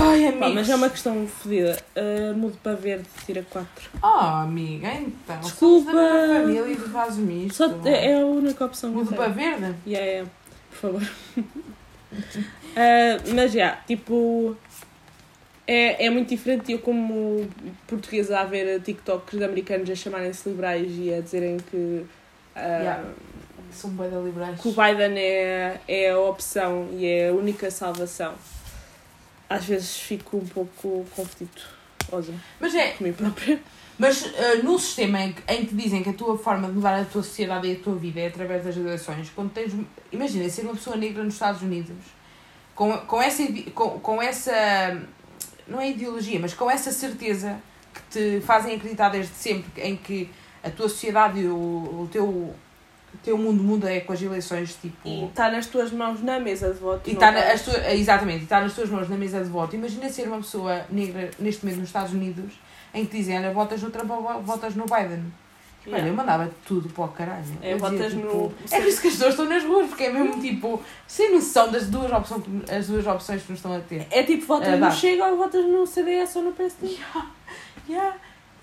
Ai, 0.00 0.32
Pá, 0.32 0.46
amigos. 0.46 0.54
mas 0.54 0.68
é 0.70 0.74
uma 0.74 0.90
questão 0.90 1.26
fodida. 1.26 1.78
Uh, 1.96 2.34
mudo 2.36 2.56
para 2.62 2.76
verde, 2.76 3.06
tira 3.26 3.44
4. 3.50 3.68
Oh, 4.02 4.06
amiga, 4.06 4.88
então. 4.94 5.40
Desculpa. 5.40 5.90
família 5.92 6.72
e 6.72 6.76
tu 6.76 6.88
fazes 6.90 7.28
isto. 7.28 7.54
Só 7.54 7.88
é, 7.88 8.12
é 8.12 8.22
a 8.22 8.26
única 8.26 8.64
opção 8.64 8.90
que 8.92 8.98
eu 8.98 9.04
Mudo 9.04 9.16
para 9.16 9.28
verde? 9.28 9.74
Yeah, 9.86 10.06
yeah. 10.06 10.30
Por 10.70 10.76
favor. 10.78 11.02
Ah, 12.76 13.18
mas 13.34 13.52
já, 13.52 13.76
tipo. 13.86 14.56
É, 15.66 16.06
é 16.06 16.10
muito 16.10 16.28
diferente 16.30 16.72
eu 16.72 16.78
como 16.78 17.48
portuguesa 17.86 18.40
a 18.40 18.44
ver 18.44 18.80
TikToks 18.82 19.38
de 19.38 19.44
americanos 19.44 19.88
a 19.88 19.94
chamarem-se 19.94 20.48
liberais 20.48 20.90
e 20.90 21.12
a 21.14 21.20
dizerem 21.20 21.56
que, 21.70 22.04
ah, 22.56 22.60
Yeah. 22.60 23.04
São 23.70 23.90
bem 23.90 24.08
liberais. 24.24 24.60
que 24.60 24.68
o 24.68 24.72
Biden 24.72 25.16
é, 25.18 25.80
é 25.88 26.10
a 26.10 26.18
opção 26.18 26.88
e 26.92 27.06
é 27.06 27.28
a 27.28 27.32
única 27.32 27.70
salvação. 27.70 28.34
Às 29.52 29.64
vezes 29.66 29.96
fico 29.98 30.36
um 30.36 30.46
pouco 30.46 31.04
conflituosa 31.14 32.32
Mas 32.60 32.74
é, 32.74 32.92
comigo 32.92 33.16
própria. 33.16 33.60
Mas 33.98 34.24
uh, 34.24 34.62
num 34.64 34.78
sistema 34.78 35.20
em 35.20 35.32
que, 35.32 35.42
em 35.52 35.64
que 35.64 35.74
dizem 35.74 36.02
que 36.02 36.08
a 36.10 36.12
tua 36.12 36.36
forma 36.36 36.68
de 36.68 36.74
mudar 36.74 37.00
a 37.00 37.04
tua 37.04 37.22
sociedade 37.22 37.68
e 37.68 37.72
a 37.72 37.76
tua 37.76 37.94
vida 37.94 38.20
é 38.20 38.26
através 38.26 38.64
das 38.64 38.76
eleições, 38.76 39.30
quando 39.34 39.52
tens. 39.52 39.72
Imagina 40.10 40.48
ser 40.48 40.62
uma 40.62 40.74
pessoa 40.74 40.96
negra 40.96 41.22
nos 41.22 41.34
Estados 41.34 41.62
Unidos, 41.62 41.94
com, 42.74 42.96
com, 42.98 43.20
essa, 43.20 43.44
com, 43.74 44.00
com 44.00 44.22
essa. 44.22 44.52
Não 45.68 45.80
é 45.80 45.90
ideologia, 45.90 46.40
mas 46.40 46.54
com 46.54 46.70
essa 46.70 46.90
certeza 46.90 47.60
que 47.92 48.00
te 48.10 48.40
fazem 48.40 48.74
acreditar 48.74 49.10
desde 49.10 49.34
sempre 49.34 49.82
em 49.82 49.96
que 49.96 50.28
a 50.64 50.70
tua 50.70 50.88
sociedade 50.88 51.40
e 51.40 51.46
o, 51.46 51.54
o 51.56 52.08
teu, 52.10 52.54
o 53.14 53.18
teu 53.18 53.36
mundo 53.38 53.62
muda 53.62 53.92
é 53.92 54.00
com 54.00 54.12
as 54.12 54.20
eleições, 54.22 54.74
tipo. 54.80 54.96
E 55.08 55.24
está 55.26 55.50
nas 55.50 55.66
tuas 55.66 55.90
mãos 55.92 56.22
na 56.22 56.38
mesa 56.40 56.72
de 56.72 56.78
voto. 56.80 57.08
E 57.08 57.12
está 57.14 57.30
na, 57.32 57.42
tá- 57.42 57.52
as 57.52 57.62
tua, 57.62 57.92
exatamente, 57.92 58.40
e 58.40 58.44
está 58.44 58.60
nas 58.60 58.72
tuas 58.74 58.88
mãos 58.88 59.08
na 59.08 59.16
mesa 59.16 59.42
de 59.42 59.50
voto. 59.50 59.74
Imagina 59.76 60.08
ser 60.08 60.26
uma 60.28 60.38
pessoa 60.38 60.84
negra 60.90 61.30
neste 61.38 61.64
momento 61.64 61.80
nos 61.80 61.88
Estados 61.88 62.12
Unidos 62.12 62.54
em 62.94 63.04
que 63.06 63.16
dizem, 63.18 63.38
olha, 63.38 63.52
votas 63.52 63.82
no 63.82 63.90
Trump 63.90 64.10
ou 64.10 64.42
votas 64.42 64.74
no 64.74 64.84
Biden. 64.84 65.24
Olha, 65.84 65.94
Yeah. 65.96 66.08
eu 66.10 66.14
mandava 66.14 66.48
tudo 66.64 66.88
para 66.90 67.04
o 67.04 67.08
caralho. 67.08 67.42
É, 67.60 67.74
dizia, 67.74 67.76
votas 67.78 68.12
tipo, 68.12 68.24
no- 68.36 68.52
É 68.70 68.78
por 68.80 68.86
isso 68.88 69.00
que 69.00 69.08
as 69.08 69.14
pessoas 69.14 69.30
estão 69.30 69.46
nas 69.48 69.64
ruas, 69.64 69.88
porque 69.88 70.04
é 70.04 70.12
mesmo 70.12 70.40
tipo, 70.40 70.80
sem 71.08 71.32
noção 71.34 71.72
das 71.72 71.88
duas 71.88 72.12
opções, 72.12 72.42
as 72.70 72.86
duas 72.86 73.04
opções 73.04 73.42
que 73.42 73.50
nos 73.50 73.58
estão 73.58 73.74
a 73.74 73.80
ter. 73.80 74.06
É 74.10 74.22
tipo, 74.22 74.46
votas 74.46 74.68
É, 74.68 74.72
no 74.76 74.80
dá. 74.80 74.90
Chega 74.92 75.26
ou 75.26 75.36
votas 75.36 75.64
no 75.66 75.84
CDS 75.84 76.36
ou 76.36 76.42
no 76.44 76.52
PSD. 76.52 76.96
Yeah. 77.88 78.14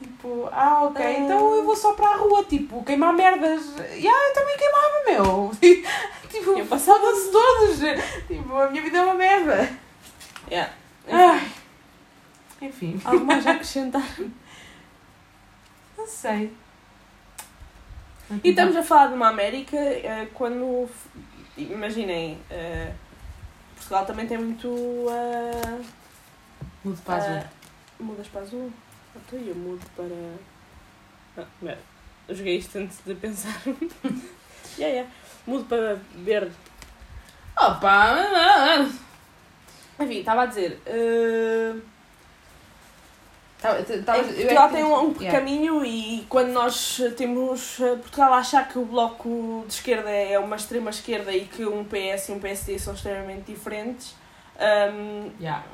Tipo, 0.01 0.47
ah, 0.51 0.83
ok, 0.85 1.05
Ah. 1.05 1.11
então 1.19 1.55
eu 1.55 1.63
vou 1.65 1.75
só 1.75 1.93
para 1.93 2.07
a 2.09 2.15
rua, 2.17 2.43
tipo, 2.45 2.83
queimar 2.85 3.13
merdas. 3.13 3.61
Yeah, 3.91 4.27
eu 4.29 4.33
também 4.33 4.57
queimava, 4.57 5.03
meu. 5.07 5.51
tipo, 6.29 6.57
Eu 6.57 6.65
passava- 6.65 6.99
passava-se 6.99 7.31
todos. 7.31 7.79
Tipo, 8.27 8.55
a 8.55 8.69
minha 8.69 8.81
vida 8.81 8.97
é 8.97 9.01
uma 9.01 9.13
merda. 9.15 9.69
Yeah. 10.49 10.73
Ai. 11.11 11.51
Enfim, 12.61 12.99
Algo 13.03 13.25
mais 13.25 13.45
a 13.45 13.51
acrescentar? 13.51 14.03
não 15.97 16.07
sei. 16.07 16.53
E 18.43 18.49
estamos 18.49 18.75
a 18.75 18.83
falar 18.83 19.07
de 19.07 19.13
uma 19.15 19.27
América 19.29 19.75
eh, 19.77 20.27
quando. 20.33 20.87
Imaginem, 21.57 22.39
eh, 22.49 22.93
Portugal 23.75 24.05
também 24.05 24.27
tem 24.27 24.37
muito. 24.37 24.67
Uh, 24.69 25.83
Mudo 26.85 27.01
para 27.01 27.15
azul. 27.15 27.43
mudas 27.99 28.27
para 28.27 28.41
azul? 28.41 28.71
Então 29.15 29.39
eu 29.39 29.55
mudo 29.55 29.85
para. 29.95 31.43
Ah, 31.43 31.47
merda. 31.61 31.81
Eu 32.27 32.35
joguei 32.35 32.57
isto 32.57 32.77
antes 32.77 32.97
de 33.05 33.15
pensar. 33.15 33.61
yeah, 34.77 34.93
yeah. 34.95 35.09
Mudo 35.47 35.65
para 35.65 35.99
verde. 36.15 36.53
Opa! 37.57 38.15
Enfim, 39.99 40.19
estava 40.19 40.43
a 40.43 40.45
dizer. 40.45 40.79
tava- 43.61 43.77
É, 43.77 43.81
é 43.81 43.83
Portugal 43.83 44.69
que- 44.69 44.75
tem 44.75 44.83
um, 44.85 44.93
um 45.09 45.15
Yeah. 45.19 45.37
caminho 45.39 45.83
e 45.85 46.25
quando 46.29 46.51
nós 46.51 47.01
temos 47.17 47.79
eh, 47.81 47.95
Portugal 47.97 48.33
a 48.33 48.37
achar 48.37 48.67
que 48.69 48.79
o 48.79 48.85
bloco 48.85 49.65
de 49.67 49.73
esquerda 49.73 50.09
é 50.09 50.39
uma 50.39 50.55
extrema 50.55 50.89
esquerda 50.89 51.33
e 51.33 51.45
que 51.45 51.65
um 51.65 51.83
PS 51.83 52.29
e 52.29 52.31
um 52.31 52.39
PSD 52.39 52.79
são 52.79 52.93
extremamente 52.93 53.51
diferentes, 53.51 54.15
hum, 54.93 55.31
Yeah. 55.39 55.65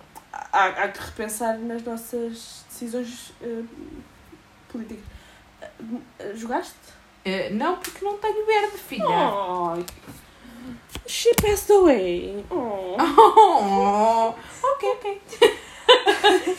Há, 0.52 0.66
há 0.66 0.88
que 0.90 1.00
repensar 1.00 1.58
nas 1.58 1.84
nossas 1.84 2.66
decisões 2.70 3.34
eh, 3.42 3.64
políticas. 4.70 5.04
Eh, 5.62 6.34
Jogaste? 6.36 6.76
Eh, 7.24 7.50
não, 7.52 7.78
porque 7.78 8.04
não 8.04 8.18
tenho 8.18 8.46
verde, 8.46 8.78
filha. 8.78 9.06
Oh, 9.08 9.84
she 11.08 11.34
passed 11.36 11.72
away. 11.72 12.46
Oh. 12.50 12.96
Oh, 13.18 14.34
ok, 14.64 14.90
ok. 14.94 15.20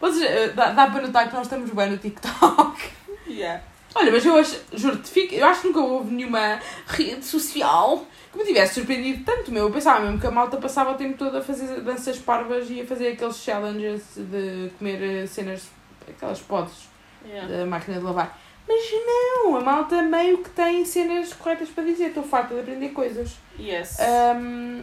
Vocês, 0.00 0.54
dá, 0.54 0.70
dá 0.70 0.86
para 0.88 1.02
notar 1.02 1.28
que 1.28 1.34
nós 1.34 1.46
estamos 1.46 1.70
bem 1.70 1.90
no 1.90 1.98
TikTok. 1.98 2.90
Yeah. 3.26 3.62
Olha, 3.94 4.12
mas 4.12 4.24
eu 4.24 4.36
acho, 4.36 4.60
juro-te, 4.72 5.34
eu 5.34 5.44
acho 5.44 5.62
que 5.62 5.66
nunca 5.68 5.80
houve 5.80 6.14
nenhuma 6.14 6.60
rede 6.86 7.24
social 7.24 8.06
que 8.32 8.38
me 8.38 8.44
tivesse 8.44 8.74
surpreendido 8.74 9.24
tanto, 9.24 9.50
meu. 9.50 9.64
Eu 9.64 9.70
pensava 9.70 10.04
mesmo 10.04 10.20
que 10.20 10.26
a 10.26 10.30
malta 10.30 10.56
passava 10.58 10.92
o 10.92 10.94
tempo 10.94 11.16
todo 11.18 11.36
a 11.38 11.42
fazer 11.42 11.80
danças 11.80 12.18
parvas 12.18 12.68
e 12.70 12.80
a 12.80 12.86
fazer 12.86 13.08
aqueles 13.08 13.36
challenges 13.36 14.02
de 14.16 14.70
comer 14.78 15.02
eh, 15.02 15.26
cenas, 15.26 15.62
aquelas 16.08 16.40
pods 16.40 16.88
Yeah. 17.26 17.48
da 17.52 17.66
máquina 17.66 17.98
de 17.98 18.04
lavar. 18.04 18.38
Mas 18.66 18.80
não, 19.04 19.56
a 19.56 19.60
malta 19.60 20.00
meio 20.02 20.38
que 20.38 20.50
tem 20.50 20.84
cenas 20.84 21.32
corretas 21.32 21.68
para 21.68 21.82
dizer. 21.84 22.06
Estou 22.08 22.22
farta 22.22 22.54
de 22.54 22.60
aprender 22.60 22.90
coisas. 22.90 23.32
Yes. 23.58 23.98
Ahm, 23.98 24.82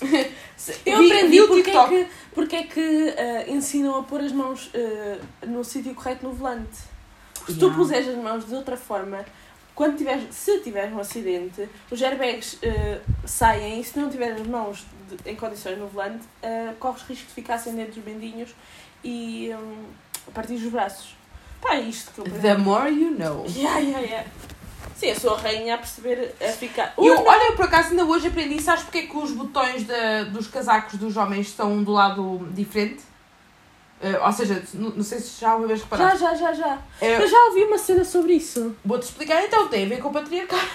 Eu 0.86 0.98
vi- 0.98 1.12
aprendi 1.12 1.40
vi 1.40 1.46
porque 1.46 1.70
é 1.70 1.86
que, 1.88 2.06
porque 2.34 2.56
é 2.56 2.62
que 2.64 3.08
eh, 3.16 3.44
ensinam 3.48 3.96
a 3.98 4.02
pôr 4.02 4.20
as 4.22 4.32
mãos 4.32 4.70
eh, 4.72 5.18
no 5.46 5.62
sítio 5.62 5.94
correto 5.94 6.24
no 6.26 6.32
volante. 6.32 6.78
Se 7.46 7.54
tu 7.54 7.66
Yeah. 7.66 7.76
puseres 7.76 8.08
as 8.08 8.16
mãos 8.16 8.46
de 8.48 8.54
outra 8.54 8.76
forma, 8.76 9.24
quando 9.74 9.96
tiveres, 9.96 10.34
se 10.34 10.60
tiveres 10.60 10.92
um 10.92 11.00
acidente, 11.00 11.68
os 11.90 12.00
airbags 12.02 12.58
eh, 12.62 13.00
saem 13.24 13.80
e 13.80 13.84
se 13.84 13.98
não 13.98 14.08
tiveres 14.08 14.40
as 14.40 14.46
mãos 14.46 14.84
de- 15.08 15.30
em 15.30 15.34
condições 15.36 15.78
no 15.78 15.86
volante, 15.88 16.24
eh, 16.42 16.72
corres 16.78 17.02
risco 17.02 17.26
de 17.26 17.32
ficar 17.32 17.58
sem 17.58 17.74
dentro 17.74 17.94
dos 17.94 18.04
bendinhos 18.04 18.50
e 19.02 19.50
hum, 19.52 19.84
partir 20.32 20.54
os 20.54 20.62
braços. 20.70 21.14
Pá, 21.60 21.74
é 21.76 21.80
isto 21.80 22.12
que 22.12 22.18
eu 22.20 22.24
aprendi. 22.26 22.42
The 22.42 22.56
more 22.58 22.90
you 22.90 23.10
know. 23.18 23.44
Yeah, 23.48 23.78
yeah, 23.80 24.00
yeah. 24.00 24.30
Sim, 24.94 25.06
eu 25.06 25.18
sou 25.18 25.34
a 25.34 25.40
rainha 25.40 25.74
a 25.74 25.78
perceber, 25.78 26.34
a 26.40 26.52
ficar... 26.52 26.94
Eu, 26.96 27.24
olha, 27.24 27.48
eu 27.50 27.56
por 27.56 27.64
acaso 27.64 27.90
ainda 27.90 28.04
hoje 28.04 28.28
aprendi, 28.28 28.62
sabes 28.62 28.84
porque 28.84 28.98
é 28.98 29.06
que 29.06 29.16
os 29.16 29.32
botões 29.32 29.82
da- 29.84 30.24
dos 30.24 30.46
casacos 30.46 30.98
dos 31.00 31.16
homens 31.16 31.48
estão 31.48 31.82
do 31.82 31.90
lado 31.90 32.46
diferente? 32.52 33.02
Eh, 34.06 34.18
ou 34.18 34.32
seja, 34.32 34.62
não, 34.74 35.02
sei 35.02 35.18
se 35.18 35.40
já 35.40 35.56
uma 35.56 35.66
vez 35.66 35.78
já, 35.80 35.84
reparaste. 35.86 36.18
já, 36.20 36.34
já, 36.34 36.52
já. 36.52 36.78
Eh, 37.00 37.22
Eu 37.22 37.26
já 37.26 37.38
ouvi 37.46 37.64
uma 37.64 37.78
cena 37.78 38.04
sobre 38.04 38.34
isso. 38.34 38.76
Vou-te 38.84 39.04
explicar 39.04 39.42
então, 39.42 39.66
tem 39.68 39.86
a 39.86 39.88
ver 39.88 39.98
com 39.98 40.08
o 40.08 40.12
patriarcado. 40.12 40.68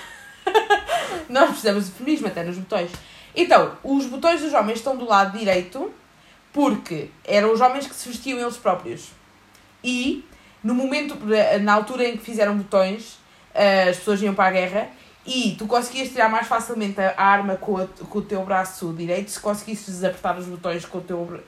Nós 1.29 1.49
precisamos 1.49 1.85
de 1.85 1.91
feminismo 1.91 2.27
até 2.27 2.43
nos 2.43 2.57
botões. 2.57 2.91
Então, 3.35 3.77
os 3.83 4.05
botões 4.07 4.41
dos 4.41 4.53
homens 4.53 4.79
estão 4.79 4.97
do 4.97 5.05
lado 5.05 5.37
direito 5.37 5.91
porque 6.51 7.09
eram 7.23 7.53
os 7.53 7.61
homens 7.61 7.85
que 7.87 7.93
se 7.95 8.09
vestiam 8.09 8.39
eles 8.39 8.57
próprios. 8.57 9.09
E, 9.83 10.25
no 10.63 10.73
momento, 10.73 11.15
na 11.61 11.73
altura 11.73 12.05
em 12.05 12.17
que 12.17 12.23
fizeram 12.25 12.57
botões, 12.57 13.19
as 13.89 13.97
pessoas 13.97 14.21
iam 14.21 14.33
para 14.33 14.47
a 14.47 14.51
guerra 14.51 14.89
e 15.25 15.55
tu 15.59 15.67
conseguias 15.67 16.09
tirar 16.09 16.29
mais 16.29 16.47
facilmente 16.47 16.99
a 16.99 17.13
arma 17.23 17.55
com, 17.55 17.77
a- 17.77 17.85
com 18.09 18.17
o 18.19 18.21
teu 18.21 18.43
braço 18.43 18.91
direito 18.97 19.29
se 19.29 19.39
conseguisses 19.39 19.85
desapertar 19.85 20.37
os 20.39 20.45
botões 20.47 20.83
com 20.85 20.97
o 20.97 21.01
teu... 21.01 21.39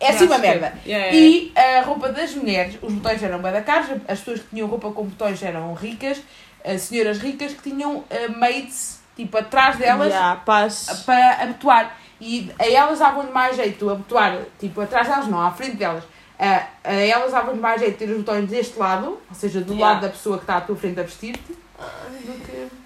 É 0.00 0.08
assim 0.10 0.24
uma 0.24 0.38
merda. 0.38 0.72
Yeah. 0.84 1.14
E 1.14 1.52
a 1.54 1.82
roupa 1.82 2.08
das 2.08 2.34
mulheres, 2.34 2.78
os 2.80 2.92
botões 2.92 3.22
eram 3.22 3.38
bem 3.40 3.52
da 3.52 3.60
caros, 3.60 3.90
as 4.08 4.18
pessoas 4.18 4.40
que 4.40 4.46
tinham 4.48 4.66
roupa 4.66 4.90
com 4.90 5.04
botões 5.04 5.42
eram 5.42 5.74
ricas, 5.74 6.20
as 6.64 6.82
senhoras 6.82 7.18
ricas 7.18 7.52
que 7.52 7.70
tinham 7.70 8.02
eh, 8.08 8.28
maids, 8.28 9.00
tipo, 9.14 9.36
atrás 9.36 9.76
delas 9.76 10.08
Yeah, 10.08 10.40
para 10.44 11.42
abotoar. 11.42 11.96
E 12.20 12.50
a 12.58 12.66
elas 12.66 12.98
davam-lhe 12.98 13.30
mais 13.30 13.56
jeito 13.56 13.88
abotoar, 13.90 14.38
tipo, 14.58 14.80
atrás 14.80 15.06
delas 15.06 15.26
não, 15.28 15.40
à 15.40 15.50
frente 15.52 15.76
delas. 15.76 16.04
A, 16.38 16.66
a 16.84 16.94
elas 16.94 17.32
davam-lhe 17.32 17.60
mais 17.60 17.80
jeito 17.80 17.98
ter 17.98 18.10
os 18.10 18.16
botões 18.18 18.48
deste 18.48 18.78
lado, 18.78 19.18
ou 19.28 19.34
seja, 19.34 19.60
do 19.60 19.74
Yeah. 19.74 19.94
lado 19.94 20.02
da 20.02 20.08
pessoa 20.08 20.38
que 20.38 20.44
está 20.44 20.56
à 20.56 20.60
tua 20.62 20.76
frente 20.76 20.98
a 20.98 21.02
vestir-te, 21.02 21.52
do 21.52 22.44
que... 22.46 22.79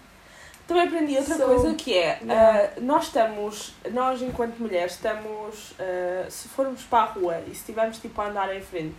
Também 0.66 0.84
aprendi 0.84 1.16
outra 1.18 1.36
So- 1.36 1.44
coisa 1.44 1.74
que 1.74 1.92
é, 1.96 2.18
Yeah. 2.22 2.70
ah, 2.76 2.80
nós 2.80 3.04
estamos, 3.04 3.74
nós 3.92 4.22
enquanto 4.22 4.58
mulheres 4.58 4.92
estamos, 4.94 5.74
ah, 5.78 6.26
se 6.30 6.48
formos 6.48 6.82
para 6.82 7.00
a 7.02 7.06
rua 7.06 7.40
e 7.46 7.50
se 7.50 7.56
estivermos 7.60 7.98
tipo 7.98 8.18
a 8.20 8.28
andar 8.28 8.54
em 8.56 8.62
frente, 8.62 8.94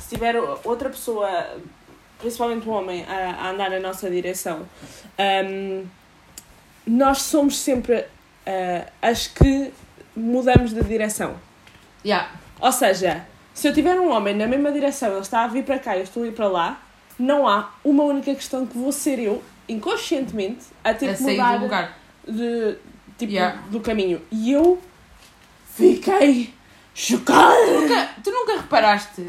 se 0.00 0.08
tiver 0.08 0.34
outra 0.64 0.90
pessoa, 0.90 1.28
principalmente 2.18 2.68
um 2.68 2.72
homem, 2.72 3.04
a, 3.08 3.46
a 3.46 3.50
andar 3.50 3.70
na 3.70 3.78
nossa 3.80 4.10
direção, 4.10 4.66
ahm, 5.18 5.84
nós 6.86 7.22
somos 7.22 7.58
sempre 7.58 8.04
ah, 8.46 8.86
as 9.00 9.28
que 9.28 9.72
mudamos 10.16 10.72
de 10.74 10.82
direção. 10.82 11.36
Yeah. 12.04 12.28
Ou 12.60 12.72
seja, 12.72 13.24
se 13.54 13.68
eu 13.68 13.72
tiver 13.72 13.98
um 14.00 14.10
homem 14.10 14.34
na 14.34 14.46
mesma 14.48 14.72
direção, 14.72 15.12
ele 15.12 15.20
está 15.20 15.44
a 15.44 15.46
vir 15.46 15.64
para 15.64 15.78
cá 15.78 15.96
e 15.96 16.00
eu 16.00 16.04
estou 16.04 16.24
a 16.24 16.26
ir 16.26 16.32
para 16.32 16.48
lá, 16.48 16.82
não 17.18 17.46
há 17.48 17.70
uma 17.84 18.02
única 18.02 18.34
questão 18.34 18.66
que 18.66 18.76
vou 18.76 18.90
ser 18.90 19.18
eu, 19.20 19.42
inconscientemente, 19.68 20.64
a 20.82 20.92
ter 20.94 21.10
A 21.10 21.14
que 21.14 21.22
mudar 21.22 21.56
do 21.58 21.62
lugar. 21.64 21.98
de, 22.26 22.76
tipo, 23.18 23.32
Yeah. 23.32 23.60
do 23.70 23.80
caminho. 23.80 24.20
E 24.30 24.52
eu 24.52 24.80
fiquei 25.76 26.52
chocada. 26.94 27.66
Nunca, 27.80 28.08
tu 28.22 28.30
nunca 28.30 28.56
reparaste 28.56 29.26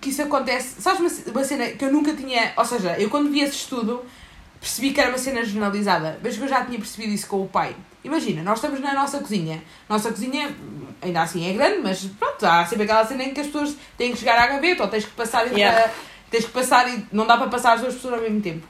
que 0.00 0.10
isso 0.10 0.22
acontece? 0.22 0.80
Sabes 0.80 1.00
uma, 1.26 1.32
uma 1.32 1.44
cena 1.44 1.66
que 1.68 1.84
eu 1.84 1.92
nunca 1.92 2.14
tinha. 2.14 2.52
Ou 2.56 2.64
seja, 2.64 2.98
eu 2.98 3.10
quando 3.10 3.30
vi 3.30 3.40
esse 3.40 3.56
estudo 3.56 4.04
percebi 4.60 4.92
que 4.92 5.00
era 5.00 5.08
uma 5.10 5.18
cena 5.18 5.44
generalizada, 5.44 6.18
mas 6.22 6.36
que 6.36 6.42
eu 6.42 6.48
já 6.48 6.64
tinha 6.64 6.78
percebido 6.78 7.12
isso 7.12 7.26
com 7.26 7.42
o 7.42 7.48
pai. 7.48 7.74
Imagina, 8.04 8.42
nós 8.42 8.58
estamos 8.58 8.80
na 8.80 8.94
nossa 8.94 9.18
cozinha. 9.18 9.62
Nossa 9.88 10.10
cozinha, 10.10 10.54
ainda 11.02 11.22
assim, 11.22 11.48
é 11.48 11.52
grande, 11.52 11.78
mas 11.82 12.02
pronto, 12.18 12.44
há 12.44 12.64
sempre 12.66 12.84
aquela 12.84 13.04
cena 13.06 13.22
em 13.24 13.32
que 13.34 13.40
as 13.40 13.46
pessoas 13.46 13.74
têm 13.98 14.12
que 14.12 14.18
chegar 14.18 14.38
à 14.38 14.46
gaveta 14.46 14.82
ou 14.82 14.88
tens 14.88 15.04
que 15.04 15.10
passar 15.12 15.46
Yeah. 15.46 15.86
a- 15.86 15.90
tens 16.30 16.44
que 16.44 16.50
passar 16.52 16.88
e 16.88 17.04
não 17.12 17.26
dá 17.26 17.36
para 17.36 17.48
passar 17.48 17.72
as 17.74 17.80
duas 17.80 17.94
pessoas 17.94 18.14
ao 18.14 18.20
mesmo 18.20 18.40
tempo. 18.40 18.66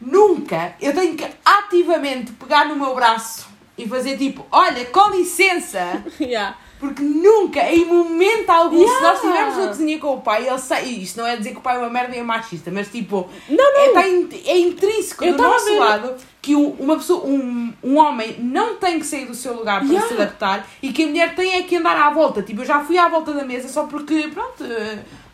Nunca 0.00 0.74
eu 0.80 0.94
tenho 0.94 1.14
que 1.16 1.26
ativamente 1.44 2.32
pegar 2.32 2.66
no 2.66 2.76
meu 2.76 2.94
braço 2.94 3.48
e 3.76 3.86
fazer 3.88 4.16
tipo, 4.16 4.44
olha, 4.50 4.84
com 4.86 5.10
licença. 5.10 6.02
Yeah. 6.20 6.56
Porque 6.78 7.02
nunca, 7.02 7.60
em 7.70 7.84
momento 7.84 8.48
algum, 8.48 8.78
se 8.78 8.82
Yeah. 8.84 9.02
nós 9.06 9.14
estivermos 9.16 9.56
na 9.58 9.66
cozinha 9.68 9.98
com 9.98 10.14
o 10.14 10.20
pai, 10.22 10.48
ele 10.48 10.58
sai. 10.58 10.86
e 10.86 11.02
Isto 11.02 11.18
não 11.20 11.26
é 11.26 11.36
dizer 11.36 11.50
que 11.50 11.58
o 11.58 11.60
pai 11.60 11.76
é 11.76 11.78
uma 11.78 11.90
merda 11.90 12.16
e 12.16 12.18
é 12.18 12.22
machista, 12.22 12.70
mas 12.70 12.88
tipo, 12.88 13.28
Não, 13.50 13.76
é, 13.78 13.86
não. 13.88 13.92
tá 13.94 14.08
in- 14.08 14.28
é 14.46 14.58
intrínseco 14.58 15.22
Eu 15.22 15.36
do 15.36 15.42
nosso 15.42 15.76
lado 15.78 16.14
que 16.40 16.54
uma 16.54 16.96
pessoa, 16.96 17.26
um, 17.26 17.70
um 17.84 17.98
homem 17.98 18.36
não 18.38 18.76
tem 18.76 18.98
que 18.98 19.04
sair 19.04 19.26
do 19.26 19.34
seu 19.34 19.52
lugar 19.54 19.80
para 19.80 19.88
Yeah. 19.88 20.08
se 20.08 20.14
adaptar 20.14 20.66
e 20.82 20.90
que 20.90 21.04
a 21.04 21.06
mulher 21.06 21.34
tem 21.34 21.56
é 21.56 21.62
que 21.64 21.76
andar 21.76 21.98
à 21.98 22.08
volta. 22.08 22.40
Tipo, 22.42 22.62
eu 22.62 22.66
já 22.66 22.80
fui 22.80 22.96
à 22.96 23.08
volta 23.08 23.30
da 23.34 23.44
mesa 23.44 23.68
só 23.68 23.84
porque, 23.84 24.28
pronto, 24.32 24.64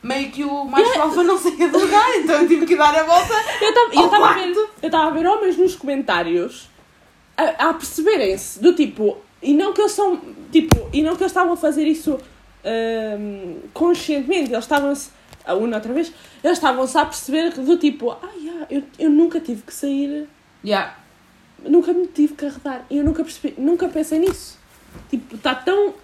meio 0.07 0.31
que 0.31 0.45
o 0.45 0.65
mais 0.65 0.97
alfa 0.97 1.23
não 1.23 1.37
saía 1.37 1.69
do 1.69 1.79
lugar, 1.79 2.17
então 2.17 2.43
eu 2.43 2.49
tive 2.49 2.65
que 2.65 2.77
dar 2.77 2.95
a 2.95 3.03
volta. 3.03 3.35
Eu 3.61 3.71
estava 4.05 4.31
a 4.31 4.35
ver, 4.35 4.55
eu 4.55 4.69
estava 4.87 5.07
a 5.07 5.11
ver 5.11 5.27
homens 5.27 5.57
nos 5.57 5.75
comentários 5.75 6.69
a, 7.37 7.69
a 7.69 7.75
perceberem-se 7.75 8.61
do 8.61 8.75
tipo, 8.75 9.19
e 9.43 9.53
não 9.53 9.73
que 9.73 9.81
eles 9.81 9.93
são, 9.93 10.21
tipo, 10.53 10.89
e 10.93 11.03
não 11.03 11.17
que 11.17 11.23
eles 11.23 11.33
estavam 11.33 11.53
a 11.53 11.57
fazer 11.57 11.85
isso 11.87 12.19
hum, 13.19 13.59
conscientemente, 13.75 14.53
eles 14.53 14.65
estavam-se, 14.65 15.11
a 15.45 15.55
uma 15.55 15.77
outra 15.77 15.93
vez, 15.93 16.13
eles 16.43 16.57
estavam-se 16.57 16.97
a 16.97 17.05
perceber 17.05 17.51
do 17.51 17.77
tipo, 17.77 18.11
ah, 18.11 18.31
yeah, 18.37 18.67
eu, 18.71 18.83
eu 18.99 19.11
nunca 19.11 19.41
tive 19.41 19.63
que 19.63 19.75
sair, 19.75 20.29
Yeah. 20.65 20.97
nunca 21.63 21.93
me 21.93 22.07
tive 22.09 22.35
que 22.35 22.47
arredar, 22.47 22.85
eu 22.91 23.05
nunca 23.05 23.23
percebi, 23.23 23.55
nunca 23.57 23.89
pensei 23.89 24.19
nisso. 24.19 24.59
Tipo, 25.11 25.37
está 25.37 25.55
tão 25.55 25.95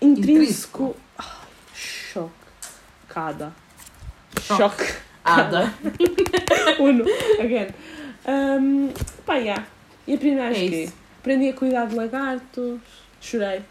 intrínseco. 0.00 0.94
Ai, 0.96 1.05
chocada. 3.16 3.52
Choque. 4.42 4.58
Choque. 4.58 4.94
Ada. 5.24 5.72
Uno, 6.78 7.04
again. 7.40 7.68
Um, 8.28 8.92
pá, 9.24 9.36
yeah. 9.36 9.64
E 10.06 10.14
aprendi 10.14 10.36
mais 10.36 10.56
É 10.56 10.60
isso. 10.64 10.92
Aprendi 11.20 11.48
a 11.48 11.52
cuidar 11.54 11.86
de 11.86 11.94
lagartos. 11.96 12.78
Chorei 13.20 13.62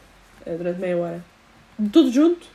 eh, 0.46 0.56
durante 0.58 0.80
meia 0.80 0.98
hora. 0.98 1.24
Tudo 1.94 2.12
junto. 2.12 2.46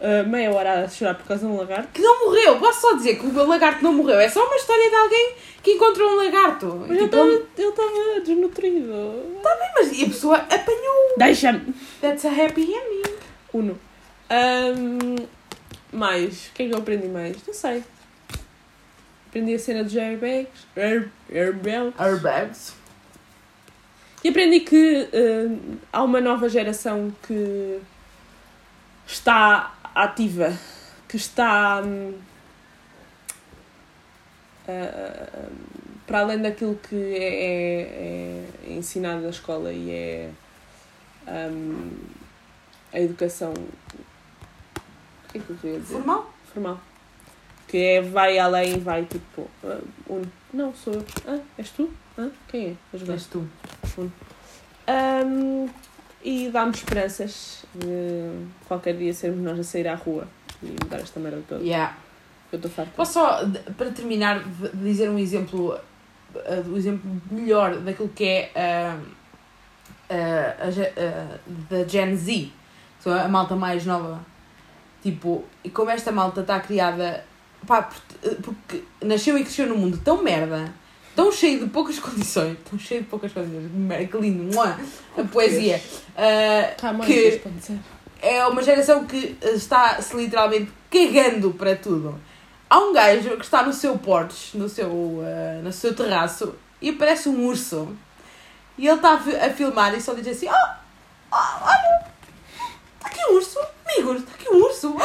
eh, 0.00 0.22
meia 0.24 0.50
hora 0.52 0.84
a 0.84 0.88
chorar 0.88 1.14
por 1.14 1.26
causa 1.26 1.46
de 1.46 1.52
um 1.52 1.56
lagarto. 1.56 1.88
Que 1.92 2.02
não 2.02 2.24
morreu, 2.26 2.58
posso 2.58 2.80
só 2.80 2.94
dizer 2.96 3.16
que 3.18 3.26
o 3.26 3.46
lagarto 3.46 3.84
não 3.84 3.92
morreu. 3.92 4.18
É 4.18 4.28
só 4.28 4.44
uma 4.44 4.56
história 4.56 4.88
de 4.90 4.96
alguém 4.96 5.34
que 5.62 5.72
encontrou 5.72 6.10
um 6.12 6.16
lagarto. 6.16 6.66
Mas 6.88 6.90
ele 6.90 6.98
Tipo, 7.08 7.16
estava 7.16 7.30
ele 7.58 7.68
estava 7.68 8.20
desnutrido. 8.20 8.92
Mas 9.76 9.92
e 9.92 10.04
a 10.04 10.06
pessoa 10.06 10.36
apanhou. 10.38 11.14
Deixa-me! 11.16 11.74
That's 12.00 12.24
a 12.24 12.30
happy 12.30 12.62
ending. 12.62 13.14
Uno. 13.52 13.78
Um, 14.30 15.16
mais. 15.94 16.48
O 16.48 16.52
que 16.52 16.62
é 16.64 16.68
que 16.68 16.74
eu 16.74 16.78
aprendi 16.78 17.08
mais? 17.08 17.36
Não 17.46 17.54
sei. 17.54 17.82
Aprendi 19.28 19.54
a 19.54 19.58
cena 19.58 19.82
dos 19.84 19.96
airbags. 19.96 20.48
Air, 20.76 21.10
airbags. 21.30 22.00
Airbags. 22.00 22.74
E 24.22 24.28
aprendi 24.28 24.60
que 24.60 25.08
eh, 25.12 25.48
há 25.92 26.02
uma 26.02 26.20
nova 26.20 26.48
geração 26.48 27.12
que 27.26 27.78
está 29.06 29.74
ativa, 29.94 30.56
que 31.08 31.16
está 31.16 31.82
hum, 31.84 32.14
ah, 34.66 35.48
para 36.06 36.20
além 36.20 36.40
daquilo 36.40 36.78
que 36.88 36.94
é, 36.96 37.24
é- 37.24 38.44
é 38.66 38.72
ensinado 38.72 39.20
na 39.22 39.30
escola 39.30 39.72
e 39.72 39.90
é 39.90 40.30
hum, 41.28 41.90
a 42.92 43.00
educação. 43.00 43.52
Que 45.34 45.38
é 45.38 45.40
que 45.42 45.50
eu 45.50 45.56
queria 45.56 45.80
dizer? 45.80 45.94
Formal? 45.96 46.32
Formal. 46.52 46.80
Que 47.66 47.76
é 47.78 48.02
vai 48.02 48.38
além, 48.38 48.78
vai 48.78 49.04
tipo. 49.04 49.48
ah, 49.64 49.80
um, 50.08 50.22
não, 50.52 50.72
sou 50.74 50.92
eu. 50.94 51.04
Ah, 51.26 51.40
és 51.58 51.70
tu? 51.70 51.90
Ah, 52.16 52.28
quem 52.48 52.66
é? 52.68 52.74
A 52.92 52.96
jogar? 52.96 53.14
És 53.14 53.26
tu. 53.26 53.48
Um, 54.88 55.68
e 56.22 56.50
dá-me 56.50 56.70
esperanças 56.72 57.64
de 57.74 58.46
qualquer 58.68 58.96
dia 58.96 59.12
sermos 59.12 59.40
nós 59.42 59.58
a 59.58 59.62
sair 59.64 59.88
à 59.88 59.94
rua 59.94 60.28
e 60.62 60.66
mudar 60.66 60.98
esta 61.00 61.18
merda 61.18 61.42
toda. 61.48 61.62
Yeah. 61.64 61.96
Eu 62.52 62.56
estou 62.56 62.70
farta. 62.70 62.92
Posso 62.94 63.14
só, 63.14 63.40
para 63.76 63.90
terminar, 63.90 64.42
dizer 64.74 65.10
um 65.10 65.18
exemplo, 65.18 65.74
uh, 66.34 66.62
do 66.62 66.76
exemplo 66.76 67.10
melhor 67.30 67.76
daquilo 67.78 68.08
que 68.10 68.24
é 68.24 68.50
uh, 68.54 69.00
uh, 70.10 70.66
a, 70.68 70.70
ge- 70.70 70.92
uh, 70.96 71.38
da 71.68 71.84
Gen 71.88 72.14
Z, 72.16 72.32
que 72.32 72.52
são 73.00 73.12
a 73.12 73.26
malta 73.26 73.56
mais 73.56 73.84
nova. 73.84 74.24
Tipo, 75.04 75.44
e 75.62 75.68
como 75.70 75.90
esta 75.90 76.10
malta 76.10 76.40
está 76.40 76.58
criada, 76.58 77.24
pá, 77.66 77.82
por- 77.82 78.34
porque 78.42 78.82
nasceu 79.02 79.36
e 79.38 79.42
cresceu 79.44 79.66
num 79.68 79.76
mundo 79.76 80.00
tão 80.02 80.22
merda, 80.22 80.72
tão 81.14 81.30
cheio 81.30 81.60
de 81.60 81.66
poucas 81.70 81.98
condições, 82.00 82.56
tão 82.68 82.76
cheio 82.78 83.02
de 83.02 83.06
poucas 83.08 83.30
condições, 83.32 83.70
mer- 83.70 84.08
que 84.08 84.16
lindo, 84.16 84.58
a 84.60 85.24
poesia. 85.30 85.80
Uh, 86.16 86.74
Tá, 86.80 86.92
mãe, 86.92 87.06
que- 87.06 87.30
é 88.22 88.46
uma 88.46 88.62
geração 88.62 89.04
que 89.04 89.36
eh, 89.42 89.50
está-se 89.50 90.16
literalmente 90.16 90.72
cagando 90.90 91.52
para 91.52 91.76
tudo. 91.76 92.18
Há 92.70 92.78
um 92.78 92.92
gajo 92.94 93.36
que 93.36 93.44
está 93.44 93.62
no 93.62 93.72
seu 93.74 93.98
porche, 93.98 94.56
no 94.56 94.66
seu, 94.68 95.20
eh, 95.22 95.60
no 95.62 95.70
seu 95.70 95.94
terraço, 95.94 96.54
e 96.80 96.88
aparece 96.90 97.28
um 97.28 97.44
urso. 97.46 97.94
E 98.78 98.86
ele 98.88 98.96
está 98.96 99.12
a 99.12 99.50
filmar 99.50 99.94
e 99.94 100.00
só 100.00 100.14
diz 100.14 100.26
assim: 100.26 100.48
Oh, 100.48 100.68
oh 101.30 101.64
olha, 101.66 102.06
está 102.96 103.08
aqui 103.08 103.20
um 103.30 103.34
urso, 103.36 103.58
amigos, 103.94 104.20
está 104.20 104.32
aqui 104.34 104.48
um 104.50 104.62
urso. 104.62 104.96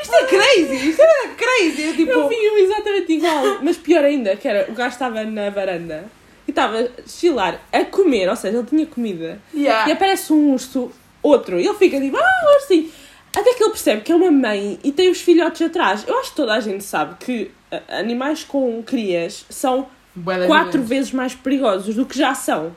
Isto 0.00 0.14
é 0.14 0.26
crazy, 0.26 0.88
isto 0.90 1.02
é 1.02 1.28
crazy. 1.36 1.82
Eu, 1.82 1.96
tipo, 1.96 2.12
Eu 2.12 2.28
vi 2.28 2.50
um 2.50 2.58
exatamente 2.58 3.12
igual, 3.12 3.58
mas 3.62 3.76
pior 3.76 4.04
ainda, 4.04 4.36
que 4.36 4.46
era 4.46 4.70
o 4.70 4.74
gajo 4.74 4.94
estava 4.94 5.24
na 5.24 5.50
varanda 5.50 6.04
e 6.46 6.50
estava 6.50 6.78
a 6.78 7.08
chilar, 7.08 7.60
a 7.72 7.84
comer, 7.84 8.28
ou 8.28 8.36
seja, 8.36 8.58
ele 8.58 8.66
tinha 8.66 8.86
comida. 8.86 9.40
yeah. 9.54 9.88
E 9.88 9.92
aparece 9.92 10.32
um 10.32 10.52
urso, 10.52 10.92
outro, 11.22 11.58
e 11.58 11.66
ele 11.66 11.76
fica 11.76 12.00
tipo, 12.00 12.16
ah, 12.16 12.54
ursinho. 12.60 12.90
Até 13.36 13.52
que 13.52 13.62
ele 13.62 13.70
percebe 13.70 14.00
que 14.00 14.12
é 14.12 14.14
uma 14.14 14.30
mãe 14.30 14.78
e 14.82 14.92
tem 14.92 15.10
os 15.10 15.20
filhotes 15.20 15.60
atrás. 15.60 16.04
Eu 16.06 16.18
acho 16.18 16.30
que 16.30 16.36
toda 16.36 16.54
a 16.54 16.60
gente 16.60 16.82
sabe 16.84 17.16
que 17.18 17.50
ah, 17.70 17.82
animais 17.98 18.44
com 18.44 18.82
crias 18.82 19.44
são 19.50 19.88
das 20.14 20.46
quatro 20.46 20.80
vezes. 20.80 20.88
vezes 20.88 21.12
mais 21.12 21.34
perigosos 21.34 21.94
do 21.94 22.06
que 22.06 22.16
já 22.16 22.34
são. 22.34 22.74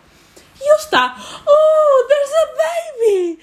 E 0.62 0.68
ele 0.68 0.78
está, 0.78 1.16
oh, 1.48 2.08
there's 2.08 2.32
a 2.34 2.48
baby! 2.58 3.40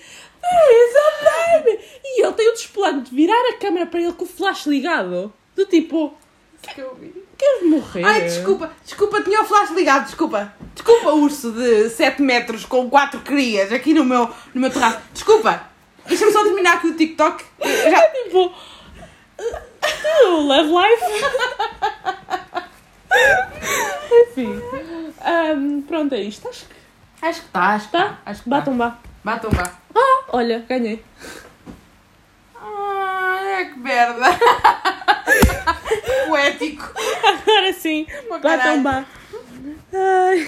A 0.47 1.59
baby! 1.59 1.79
E 2.05 2.23
ele 2.23 2.33
tem 2.33 2.49
o 2.49 2.53
desplante 2.53 3.11
de 3.11 3.17
virar 3.17 3.51
a 3.51 3.55
câmera 3.55 3.87
para 3.87 4.01
ele 4.01 4.13
com 4.13 4.25
o 4.25 4.29
flash 4.29 4.67
ligado. 4.67 5.33
Do 5.55 5.67
tipo, 5.67 6.15
Que 6.63 6.81
eu 6.81 6.95
vi. 6.95 7.13
queres 7.37 7.63
morrer? 7.69 8.05
Ai, 8.05 8.21
desculpa, 8.23 8.71
desculpa, 8.85 9.23
tinha 9.23 9.43
o 9.43 9.45
flash 9.45 9.71
ligado, 9.71 10.05
desculpa. 10.05 10.53
Desculpa, 10.75 11.13
urso 11.13 11.53
de 11.53 11.89
7 11.91 12.23
metros 12.23 12.65
com 12.65 12.89
4 12.91 13.21
crias 13.21 13.73
aqui 13.73 13.93
no 13.95 14.05
meu, 14.05 14.31
no 14.55 14.61
meu 14.61 14.71
terraço. 14.71 14.99
Desculpa. 15.13 15.69
Deixa-me 16.07 16.31
só 16.33 16.45
terminar 16.45 16.75
aqui 16.75 16.89
o 16.89 16.97
TikTok. 16.97 17.45
Eu 17.61 17.69
já... 17.91 18.01
Tipo, 18.11 18.55
oh, 20.25 20.29
love 20.29 20.71
life. 20.71 21.05
Enfim, 24.13 24.61
Ahm, 25.25 25.83
pronto, 25.83 26.15
é 26.15 26.21
isto. 26.21 26.49
Acho 26.49 26.65
que 26.67 26.77
Acho 27.23 27.41
que 27.41 27.47
está, 27.47 27.61
acho 27.71 27.89
que 27.91 27.97
está. 27.97 28.19
Acho 28.27 28.43
que 28.43 28.51
tá. 28.51 28.61
Vá. 28.61 28.99
Vá. 29.51 29.73
Olha, 30.29 30.65
ganhei. 30.69 31.05
Ai, 32.55 33.73
que 33.73 33.79
merda. 33.81 34.27
Poético. 36.29 36.93
Agora 37.25 37.73
sim, 37.73 38.07
vá. 38.83 39.05
Ai. 39.93 40.45